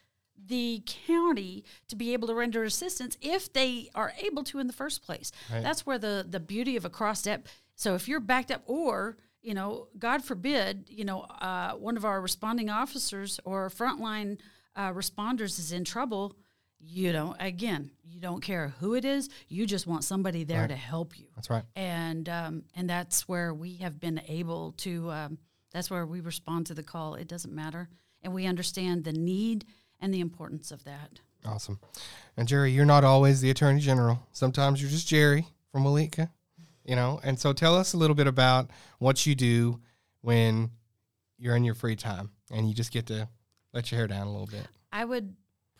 [0.46, 4.72] the county to be able to render assistance if they are able to in the
[4.72, 5.32] first place.
[5.52, 5.62] Right.
[5.64, 7.48] That's where the the beauty of a cross step.
[7.74, 9.16] So if you're backed up, or
[9.48, 14.36] you know, God forbid, you know, uh, one of our responding officers or frontline
[14.76, 16.36] uh, responders is in trouble,
[16.78, 19.30] you know, again, you don't care who it is.
[19.48, 20.68] You just want somebody there right.
[20.68, 21.28] to help you.
[21.34, 21.64] That's right.
[21.74, 25.10] And um, and that's where we have been able to.
[25.10, 25.38] Um,
[25.72, 27.14] that's where we respond to the call.
[27.14, 27.88] It doesn't matter,
[28.22, 29.64] and we understand the need
[29.98, 31.20] and the importance of that.
[31.46, 31.80] Awesome.
[32.36, 34.20] And Geri, you're not always the Attorney General.
[34.32, 36.28] Sometimes you're just Geri from Weleetka,
[36.88, 37.20] you know.
[37.22, 39.78] And so tell us a little bit about what you do
[40.22, 40.70] when
[41.36, 43.28] you're in your free time and you just get to
[43.72, 44.66] let your hair down a little bit.
[44.90, 45.36] I would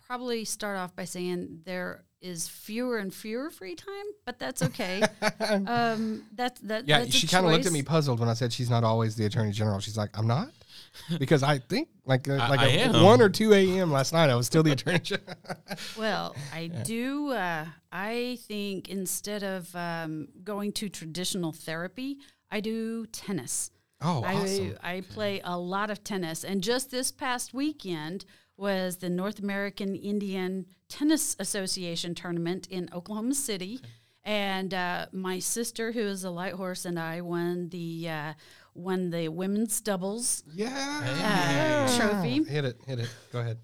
[0.07, 5.03] probably start off by saying there is fewer and fewer free time, but that's okay.
[5.41, 7.05] um, that that yeah.
[7.07, 9.53] she kind of looked at me puzzled when I said she's not always the attorney
[9.53, 9.81] general.
[9.81, 10.51] She's like, I'm not,
[11.19, 13.91] because I think like uh, like a, one or two a.m.
[13.91, 15.27] last night I was still the attorney general.
[15.99, 16.83] well, I yeah.
[16.83, 17.31] do.
[17.31, 22.19] Uh, I think instead of um, going to traditional therapy,
[22.51, 23.71] I do tennis.
[24.01, 24.77] Oh, I, awesome!
[24.83, 28.25] I play a lot of tennis, and just this past weekend
[28.57, 33.77] was the North American Indian Tennis Association tournament in Oklahoma City.
[33.77, 33.89] Okay.
[34.25, 38.33] And uh, my sister, who is a light horse, and I won the uh,
[38.79, 41.87] won the women's doubles yeah.
[41.89, 42.45] uh, trophy.
[42.45, 43.11] Hit it, hit it.
[43.33, 43.59] Go ahead.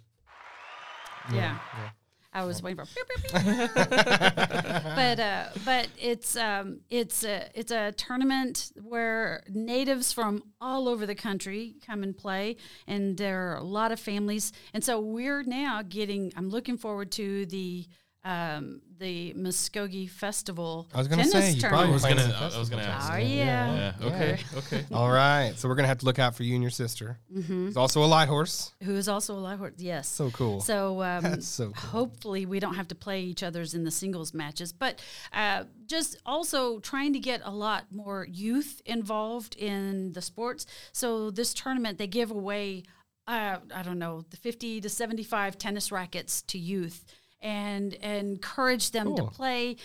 [1.31, 1.37] yeah.
[1.37, 1.59] yeah.
[1.79, 1.89] yeah.
[2.37, 2.89] I was waiting for,
[3.33, 11.07] but uh, but it's um, it's a it's a tournament where natives from all over
[11.07, 12.57] the country come and play,
[12.89, 16.33] and there are a lot of families, and so we're now getting.
[16.37, 17.87] I'm looking forward to the
[18.25, 20.89] um, the Muscogee Festival.
[20.95, 22.35] I was going to say you probably was going to.
[22.35, 23.13] I was going to ask.
[23.13, 23.93] Oh yeah.
[24.01, 24.07] yeah.
[24.07, 24.39] Okay.
[24.57, 24.85] Okay.
[24.93, 25.53] All right.
[25.57, 27.19] So we're going to have to look out for you and your sister.
[27.33, 27.67] Mm-hmm.
[27.67, 28.73] Who's also a light horse.
[28.83, 29.75] Who is also a light horse?
[29.77, 30.09] Yes.
[30.09, 30.61] So cool.
[30.61, 31.91] So, um, so cool.
[31.91, 35.03] hopefully we don't have to play each other's in the singles matches, but
[35.33, 40.65] uh, just also trying to get a lot more youth involved in the sports.
[40.93, 42.85] So this tournament they give away.
[43.27, 47.07] Uh, I don't know the 50 to 75 tennis rackets to youth
[47.45, 49.17] and, encourage them cool.
[49.17, 49.77] to play,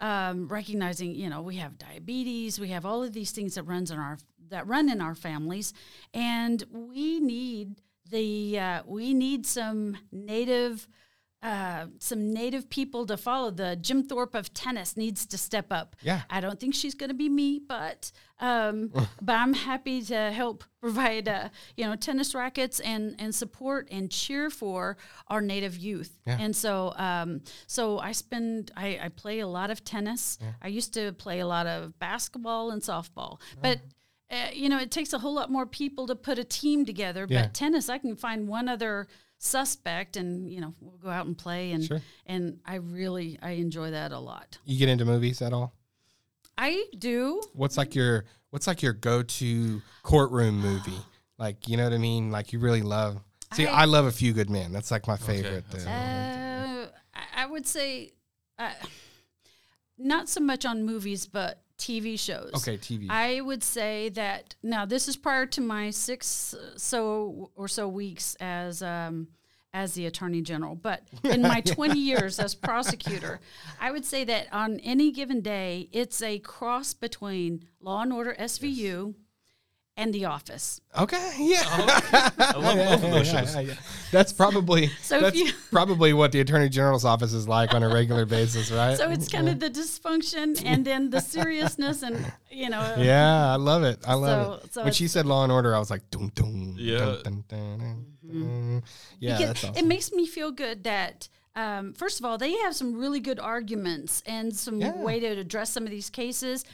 [0.00, 3.90] um, recognizing you know we have diabetes, we have all of these things that runs
[3.90, 5.74] in our that run in our families,
[6.14, 10.88] and we need the uh, we need some native
[11.40, 13.50] uh, some native people to follow.
[13.50, 15.94] The Jim Thorpe of tennis needs to step up.
[16.02, 18.10] Yeah, I don't think she's going to be me, but
[18.40, 18.90] um,
[19.22, 24.10] but I'm happy to help provide uh, you know tennis rackets and and support and
[24.10, 24.96] cheer for
[25.28, 26.18] our native youth.
[26.26, 26.38] Yeah.
[26.40, 30.38] And so um, so I spend I, I play a lot of tennis.
[30.40, 30.52] Yeah.
[30.60, 33.58] I used to play a lot of basketball and softball, oh.
[33.62, 33.80] but.
[34.30, 37.26] Uh, you know, it takes a whole lot more people to put a team together.
[37.26, 37.44] Yeah.
[37.44, 39.08] But tennis, I can find one other
[39.38, 42.00] suspect and you know we'll go out and play and sure.
[42.26, 44.58] and I really I enjoy that a lot.
[44.64, 45.74] You get into movies at all?
[46.56, 47.40] I do.
[47.54, 50.98] What's like your what's like your go-to courtroom movie?
[51.38, 52.32] Like, you know what I mean?
[52.32, 53.22] Like you really love
[53.54, 54.72] See, I, I love A Few Good Men.
[54.72, 55.64] That's like my favorite.
[55.74, 55.84] Okay.
[55.86, 56.86] Uh,
[57.34, 58.12] I would say
[58.58, 58.72] uh,
[59.96, 62.50] not so much on movies, but TV shows.
[62.56, 63.06] Okay, TV.
[63.08, 68.36] I would say that now this is prior to my six so or so weeks
[68.40, 69.28] as um,
[69.72, 73.40] as the attorney general, but in my 20 years as prosecutor,
[73.80, 78.34] I would say that on any given day, it's a cross between Law and Order
[78.38, 79.14] SVU
[79.98, 80.80] and The Office.
[80.98, 81.62] Okay, yeah.
[81.66, 83.54] I love both of those shows.
[83.54, 83.74] Yeah, yeah.
[84.12, 87.82] That's probably So if that's you- probably what the attorney general's office is like on
[87.82, 88.96] a regular basis, right?
[88.96, 93.56] So it's kind of the dysfunction and then the seriousness, and you know, yeah, I
[93.56, 93.98] love it.
[94.06, 94.72] I love So- it.
[94.74, 97.16] so when she said Law and Order, I was like, dum dum, Yeah.
[97.22, 98.06] dum, dum, dum, dum,
[98.40, 98.82] dum.
[99.18, 99.88] yeah, because that's it awesome.
[99.88, 104.22] makes me feel good that um, first of all they have some really good arguments
[104.26, 104.96] and some Yeah.
[104.96, 106.64] way to address some of these cases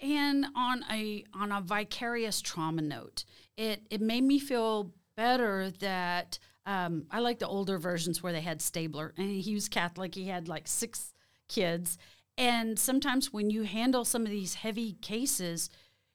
[0.00, 3.24] and on a on a vicarious trauma note
[3.56, 8.40] it it made me feel better that um, I like the older versions where they
[8.40, 11.12] had Stabler and he was Catholic he had like six
[11.48, 11.98] kids
[12.38, 15.68] and sometimes when you handle some of these heavy cases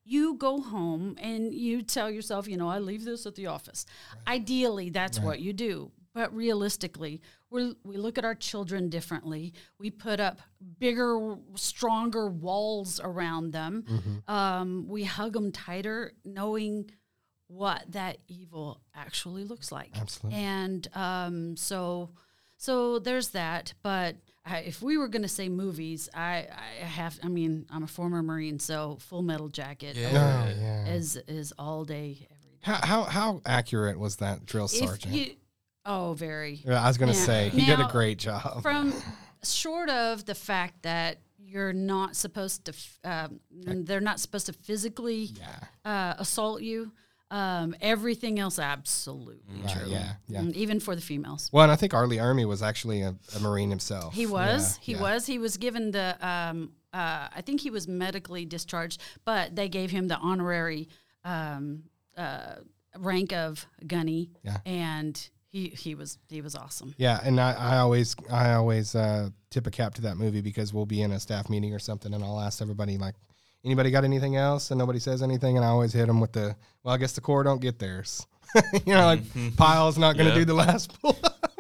[0.06, 3.86] you go home and you tell yourself, you know, I leave this at the office.
[4.28, 5.92] Ideally, that's what you do.
[6.14, 7.22] But realistically,
[7.56, 9.54] we we look at our children differently.
[9.80, 10.42] We put up
[10.80, 13.86] bigger, stronger walls around them.
[13.90, 14.32] Mm-hmm.
[14.32, 16.92] Um, we hug them tighter, knowing
[17.48, 19.92] what that evil actually looks like.
[19.96, 20.40] Absolutely.
[20.40, 22.10] And um, so,
[22.58, 23.74] so there's that.
[23.82, 26.48] But I, if we were going to say movies, I,
[26.82, 27.18] I have.
[27.24, 30.10] I mean, I'm a former Marine, so Full Metal Jacket Yeah.
[30.12, 30.88] Oh, yeah.
[30.88, 32.60] is is all day, every day.
[32.62, 35.38] How, how how accurate was that drill If sergeant?
[35.86, 36.62] You, oh, very.
[36.66, 37.20] Yeah, I was gonna Yeah.
[37.20, 38.62] say he did a great job.
[38.62, 38.94] From
[39.44, 43.40] short of the fact that you're not supposed to, f- um,
[43.86, 46.92] they're not supposed to physically yeah, uh, assault you.
[47.32, 49.90] Um, everything else, absolutely right, true.
[49.90, 50.42] yeah, yeah.
[50.42, 51.50] Mm, Even for the females.
[51.52, 52.06] Well, and I think R.
[52.08, 54.14] Lee Ermey was actually a, a Marine himself.
[54.14, 54.78] He was.
[54.78, 55.02] Yeah, he yeah.
[55.02, 55.26] was.
[55.26, 56.16] He was given the.
[56.26, 60.88] Um, uh, I think he was medically discharged, but they gave him the honorary
[61.26, 61.84] um,
[62.16, 62.56] uh,
[62.98, 64.30] rank of gunny.
[64.44, 64.58] Yeah.
[64.66, 66.94] And he he was he was awesome.
[66.98, 70.74] Yeah, and I, I always I always uh, tip a cap to that movie because
[70.74, 73.16] we'll be in a staff meeting or something, and I'll ask everybody like,
[73.64, 76.58] anybody got anything else, and nobody says anything, and I always hit them with the,
[76.84, 78.28] well, I guess the core don't get theirs.
[78.86, 79.22] you know, like
[79.56, 80.40] Pyle's not going to Yeah.
[80.40, 81.18] do the last pull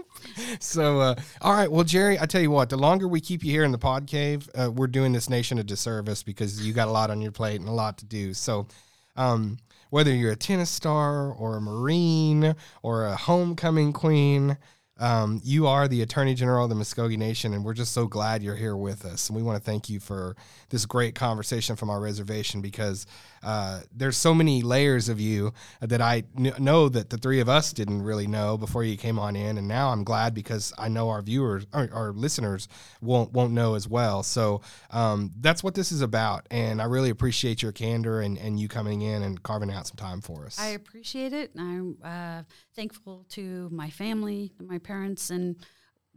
[0.59, 3.51] so, uh, all right, well, Geri, I tell you what, the longer we keep you
[3.51, 6.89] here in the pod cave, uh, we're doing this nation a disservice because you got
[6.89, 8.33] a lot on your plate and a lot to do.
[8.33, 8.67] So,
[9.15, 9.57] um,
[9.95, 14.57] whether you're a tennis star or a Marine or a homecoming queen,
[14.99, 18.43] um, you are the Attorney General of the Muscogee Nation, and we're just so glad
[18.43, 19.29] you're here with us.
[19.29, 20.35] And we want to thank you for
[20.69, 23.07] this great conversation from our reservation because
[23.45, 27.47] uh, there's so many layers of you that I kn- know that the three of
[27.47, 30.89] us didn't really know before you came on in, and now I'm glad because I
[30.89, 32.67] know our viewers, our, our listeners,
[33.01, 34.23] won't won't know as well.
[34.23, 38.59] So um, that's what this is about, and I really appreciate your candor and, and
[38.59, 40.59] you coming in and carving out some time for us.
[40.59, 41.53] I appreciate it.
[41.55, 42.43] and I'm uh,
[42.75, 45.55] thankful to my family, my parents, and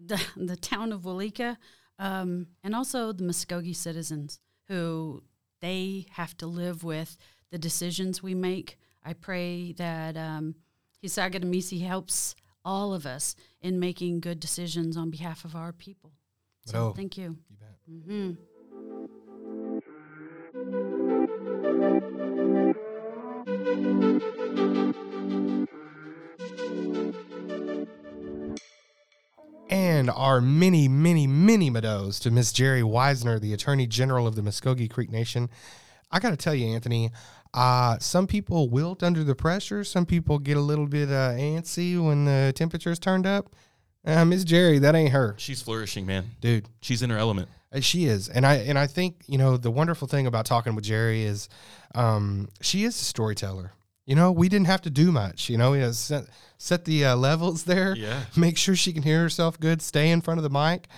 [0.02, 1.58] the, the town of Weleetka,
[1.98, 5.22] um, and also the Muscogee citizens who
[5.60, 7.16] they have to live with
[7.50, 8.78] the decisions we make.
[9.04, 10.54] I pray that um,
[11.02, 11.40] Hisaga
[11.80, 12.34] helps
[12.64, 16.12] all of us in making good decisions on behalf of our people.
[16.66, 16.92] So Oh.
[16.92, 17.38] thank you.
[17.48, 18.47] You bet.
[30.08, 34.42] And our many, many, many meadows to Miss Geri Wisner, the Attorney General of the
[34.42, 35.50] Muscogee Creek Nation.
[36.10, 37.10] I got to tell you, Anthony,
[37.52, 39.84] uh, some people wilt under the pressure.
[39.84, 43.54] Some people get a little bit uh, antsy when the temperature's turned up.
[44.06, 46.24] Uh, Miss Geri, that ain't her, She's flourishing, man.
[46.40, 46.66] dude.
[46.80, 47.50] She's in her element.
[47.70, 50.74] Uh, She is, and I and I think you know the wonderful thing about talking
[50.74, 51.50] with Geri is,
[51.94, 53.72] um, she is a storyteller.
[54.08, 55.50] You know, we didn't have to do much.
[55.50, 56.24] You know, we just set
[56.56, 57.94] set the uh, levels there.
[57.94, 58.22] Yeah.
[58.36, 59.82] Make sure she can hear herself good.
[59.82, 60.88] Stay in front of the mic,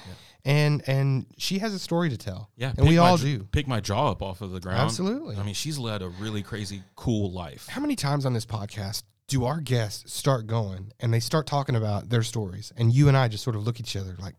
[0.44, 2.50] and and she has a story to tell.
[2.54, 3.48] Yeah, and we all do.
[3.50, 4.78] Pick my jaw up off of the ground.
[4.78, 5.36] Absolutely.
[5.38, 7.66] I mean, she's led a really crazy, cool life.
[7.66, 11.74] How many times on this podcast do our guests start going and they start talking
[11.74, 14.36] about their stories, and you and I just sort of look at each other like,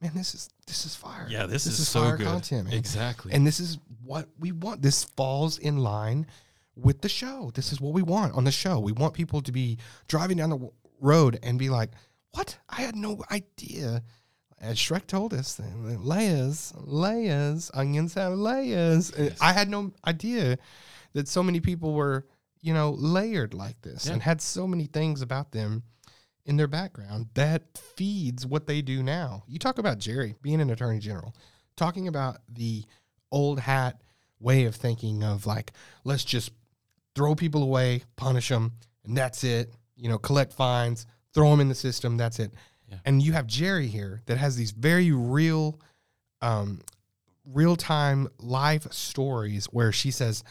[0.00, 1.26] man, this is this is fire.
[1.28, 2.26] Yeah, this, is, so fire good.
[2.26, 2.74] content, man.
[2.78, 3.34] Exactly.
[3.34, 4.80] And this is what we want.
[4.80, 6.26] This falls in line
[6.76, 7.50] with the show.
[7.54, 8.78] This is what we want on the show.
[8.80, 11.90] We want people to be driving down the w- road and be like,
[12.32, 12.58] "What?
[12.68, 14.02] I had no idea."
[14.60, 19.10] As Shrek told us, layers, layers, onions have layers.
[19.10, 20.56] And I had no idea
[21.12, 22.26] that so many people were,
[22.62, 24.14] you know, layered like this Yeah.
[24.14, 25.82] and had so many things about them
[26.46, 29.44] in their background that feeds what they do now.
[29.46, 31.34] You talk about Geri being an attorney general,
[31.76, 32.84] talking about the
[33.30, 34.00] old hat
[34.40, 35.72] way of thinking of like,
[36.04, 36.52] let's just
[37.14, 38.72] throw people away, punish them,
[39.04, 39.72] and that's it.
[39.96, 42.16] You know, collect fines, throw them in the system.
[42.16, 42.52] That's it.
[42.88, 42.98] Yeah.
[43.04, 45.80] And you have Geri here that has these very real,
[46.42, 46.80] um,
[47.44, 50.42] real time live stories where she says,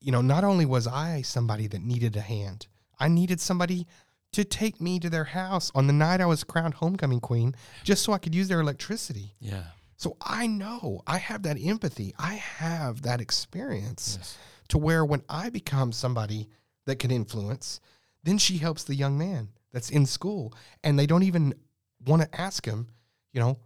[0.00, 2.66] you know, not only was I somebody that needed a hand,
[2.98, 3.86] I needed somebody
[4.32, 7.54] to take me to their house on the night I was crowned homecoming queen
[7.84, 9.34] just so I could use their electricity.
[9.40, 9.64] Yeah.
[9.96, 12.14] So I know I have that empathy.
[12.18, 14.38] I have that experience Yes.
[14.68, 16.48] To where when I become somebody
[16.86, 17.80] that can influence,
[18.22, 21.54] then she helps the young man that's in school and they don't even
[22.06, 22.88] want to ask him,
[23.32, 23.58] you know,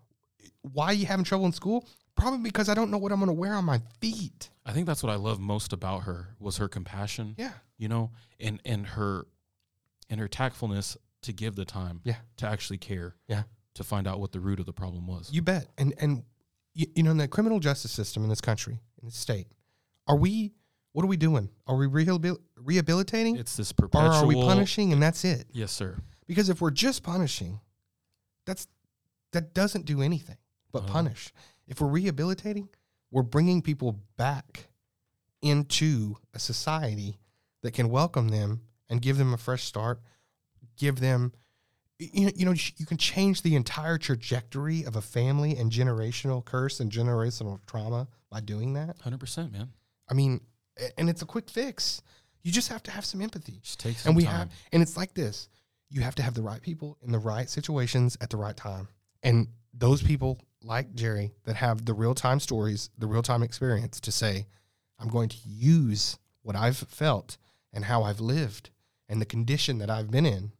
[0.62, 1.86] why are you having trouble in school?
[2.16, 4.50] Probably because I don't know what I'm going to wear on my feet.
[4.66, 7.34] I think that's what I love most about her was her compassion.
[7.38, 7.52] Yeah.
[7.76, 9.26] You know, and and her
[10.10, 12.00] and her tactfulness to give the time.
[12.04, 12.16] Yeah.
[12.38, 13.14] To actually care.
[13.28, 13.44] Yeah.
[13.74, 15.30] To find out what the root of the problem was.
[15.32, 15.68] You bet.
[15.78, 16.24] And and
[16.74, 19.46] you, you know in the criminal justice system in this country, in this state,
[20.08, 20.52] are we
[20.92, 21.48] what are we doing?
[21.66, 24.10] Are we rehabil- rehabilitating it's this or perpetual.
[24.12, 25.44] are we punishing and that's it?
[25.52, 25.96] Yes, sir.
[26.26, 27.60] Because if we're just punishing,
[28.46, 28.66] that's
[29.32, 30.36] that doesn't do anything
[30.72, 30.92] but Uh-huh.
[30.92, 31.32] punish.
[31.66, 32.68] If we're rehabilitating,
[33.10, 34.68] we're bringing people back
[35.42, 37.18] into a society
[37.62, 40.00] that can welcome them and give them a fresh start,
[40.76, 41.32] give them
[42.00, 46.44] you know, you know you can change the entire trajectory of a family and generational
[46.44, 49.00] curse and generational trauma by doing that.
[49.00, 49.72] Hundred percent, man.
[50.08, 50.40] I mean,
[50.96, 52.02] and it's a quick fix.
[52.42, 54.34] You just have to have some empathy Just take some and we time.
[54.34, 55.48] have and it's like this
[55.90, 58.88] you have to have the right people in the right situations at the right time
[59.22, 64.46] and those people like geri that have the real-time stories the real-time experience to say
[64.98, 67.36] i'm going to use what i've felt
[67.72, 68.70] and how i've lived
[69.08, 70.52] and the condition that i've been in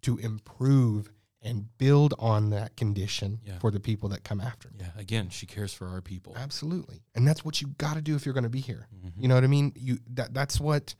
[0.00, 1.10] to improve
[1.44, 3.58] and build on that condition Yeah.
[3.58, 4.90] for the people that come after me yeah.
[4.96, 6.34] Again, she cares for our people.
[6.36, 9.12] absolutely and that's what you got to do if you're going to be here Mhm.
[9.16, 9.72] you know what I mean?
[9.76, 10.94] You that that's what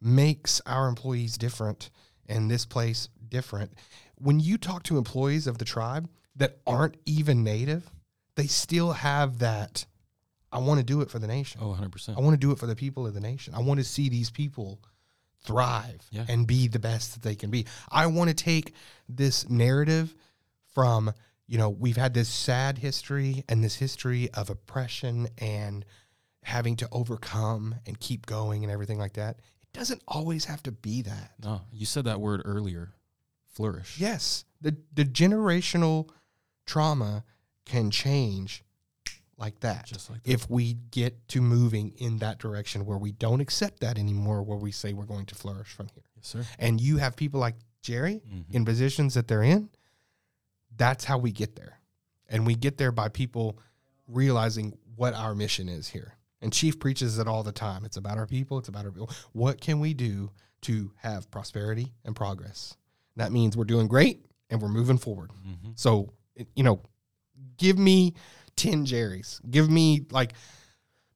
[0.00, 1.90] makes our employees different
[2.28, 3.72] and this place different.
[4.16, 7.90] When you talk to employees of the tribe that aren't even native,
[8.36, 9.86] they still have that
[10.50, 11.60] I want to do it for the nation.
[11.62, 12.16] Oh, 100 percent.
[12.16, 13.54] I want to do it for the people of the nation.
[13.54, 14.80] I want to see these people
[15.44, 16.24] thrive Yeah.
[16.28, 17.66] and be the best that they can be.
[17.90, 18.74] I want to take
[19.08, 20.14] this narrative
[20.74, 21.12] from,
[21.46, 25.84] you know, we've had this sad history and this history of oppression and
[26.42, 29.38] having to overcome and keep going and everything like that.
[29.62, 31.32] It doesn't always have to be that.
[31.42, 32.92] No, you said that word earlier.
[33.46, 33.98] Flourish.
[33.98, 36.08] Yes, the the generational
[36.66, 37.24] trauma
[37.64, 38.62] can change
[39.38, 39.86] like that.
[39.86, 40.30] Just like that.
[40.30, 44.58] if we get to moving in that direction where we don't accept that anymore, where
[44.58, 46.02] we say we're going to flourish from here.
[46.16, 46.44] Yes, sir.
[46.58, 48.44] And you have people like Geri Mhm.
[48.50, 49.70] in positions that they're in,
[50.76, 51.80] that's how we get there.
[52.28, 53.58] And we get there by people
[54.06, 56.14] realizing what our mission is here.
[56.40, 57.84] And Chief preaches it all the time.
[57.84, 59.10] It's about our people, it's about our people.
[59.32, 60.30] What can we do
[60.62, 62.76] to have prosperity and progress?
[63.16, 65.30] That means we're doing great and we're moving forward.
[65.46, 65.78] Mhm.
[65.78, 66.12] So,
[66.54, 66.82] you know,
[67.56, 68.14] give me
[68.58, 69.40] 10 Geri's.
[69.50, 70.34] Give me like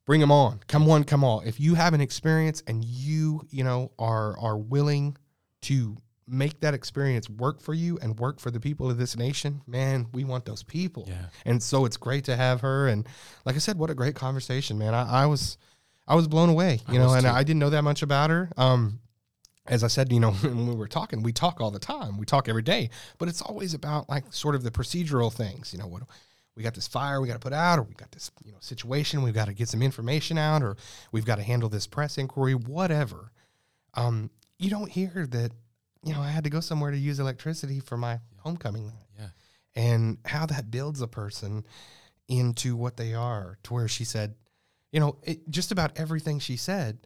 [0.06, 0.60] bring them on.
[0.66, 1.40] Come one, come all.
[1.40, 5.16] If you have an experience and you, you know, are are willing
[5.62, 9.60] to make that experience work for you and work for the people of this nation,
[9.66, 11.04] man, we want those people.
[11.08, 11.26] Yeah.
[11.44, 12.88] And so it's great to have her.
[12.88, 13.06] And
[13.44, 14.94] like I said, what a great conversation, man.
[14.94, 15.58] I, I was
[16.06, 17.30] I was blown away, you I know, and too.
[17.30, 18.50] I didn't know that much about her.
[18.56, 19.00] Um,
[19.66, 22.18] as I said, you know, when we were talking, we talk all the time.
[22.18, 25.72] We talk every day, but it's always about like sort of the procedural things.
[25.72, 26.02] You know, what
[26.56, 28.58] we got this fire we got to put out, or we got this you know
[28.60, 30.76] situation we've got to get some information out, or
[31.12, 33.32] we've got to handle this press inquiry, whatever.
[33.94, 35.52] Um, you don't hear that.
[36.04, 39.26] You know, I had to go somewhere to use electricity for my homecoming night Yeah.
[39.76, 41.64] and how that builds a person
[42.26, 44.34] into what they are to where she said
[44.90, 46.98] you know it, just about everything she said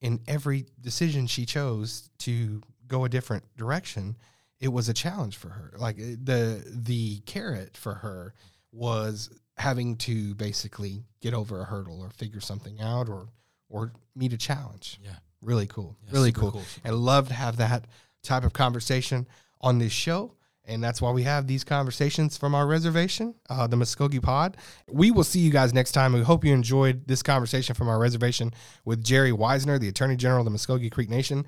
[0.00, 4.16] in every decision she chose to go a different direction
[4.60, 8.34] it was a challenge for her like uh, the the carrot for her
[8.74, 13.28] was having to basically get over a hurdle or figure something out or
[13.68, 14.98] or meet a challenge.
[15.02, 15.16] Yeah.
[15.40, 15.96] really cool.
[16.04, 17.86] Yeah, really cool, cool, and love to have that
[18.22, 19.26] type of conversation
[19.60, 20.34] on this show
[20.66, 24.56] and that's why we have these conversations from our reservation uh, the muskogee pod.
[24.90, 26.12] We will see you guys next time.
[26.12, 28.52] We hope you enjoyed this conversation from our reservation
[28.84, 31.46] with geri wisner the attorney general of the muscogee creek nation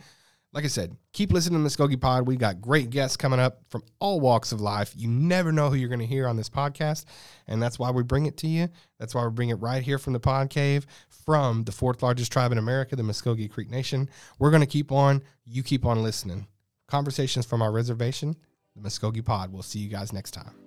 [0.57, 2.27] like I said, keep listening to Muskogee Pod.
[2.27, 4.95] We got great guests coming up from all walks of life.
[4.97, 7.05] You never know who you're going to hear on this podcast,
[7.47, 8.71] and that's why we bring it to you.
[8.99, 12.33] That's why we bring it right here from the Pod Cave, from the fourth largest
[12.33, 14.09] tribe in America, the Muscogee Creek Nation.
[14.39, 15.23] We're going to keep on.
[15.45, 16.47] You keep on listening.
[16.89, 18.35] Conversations from our reservation,
[18.75, 19.53] the Muskogee Pod.
[19.53, 20.66] We'll see you guys next time.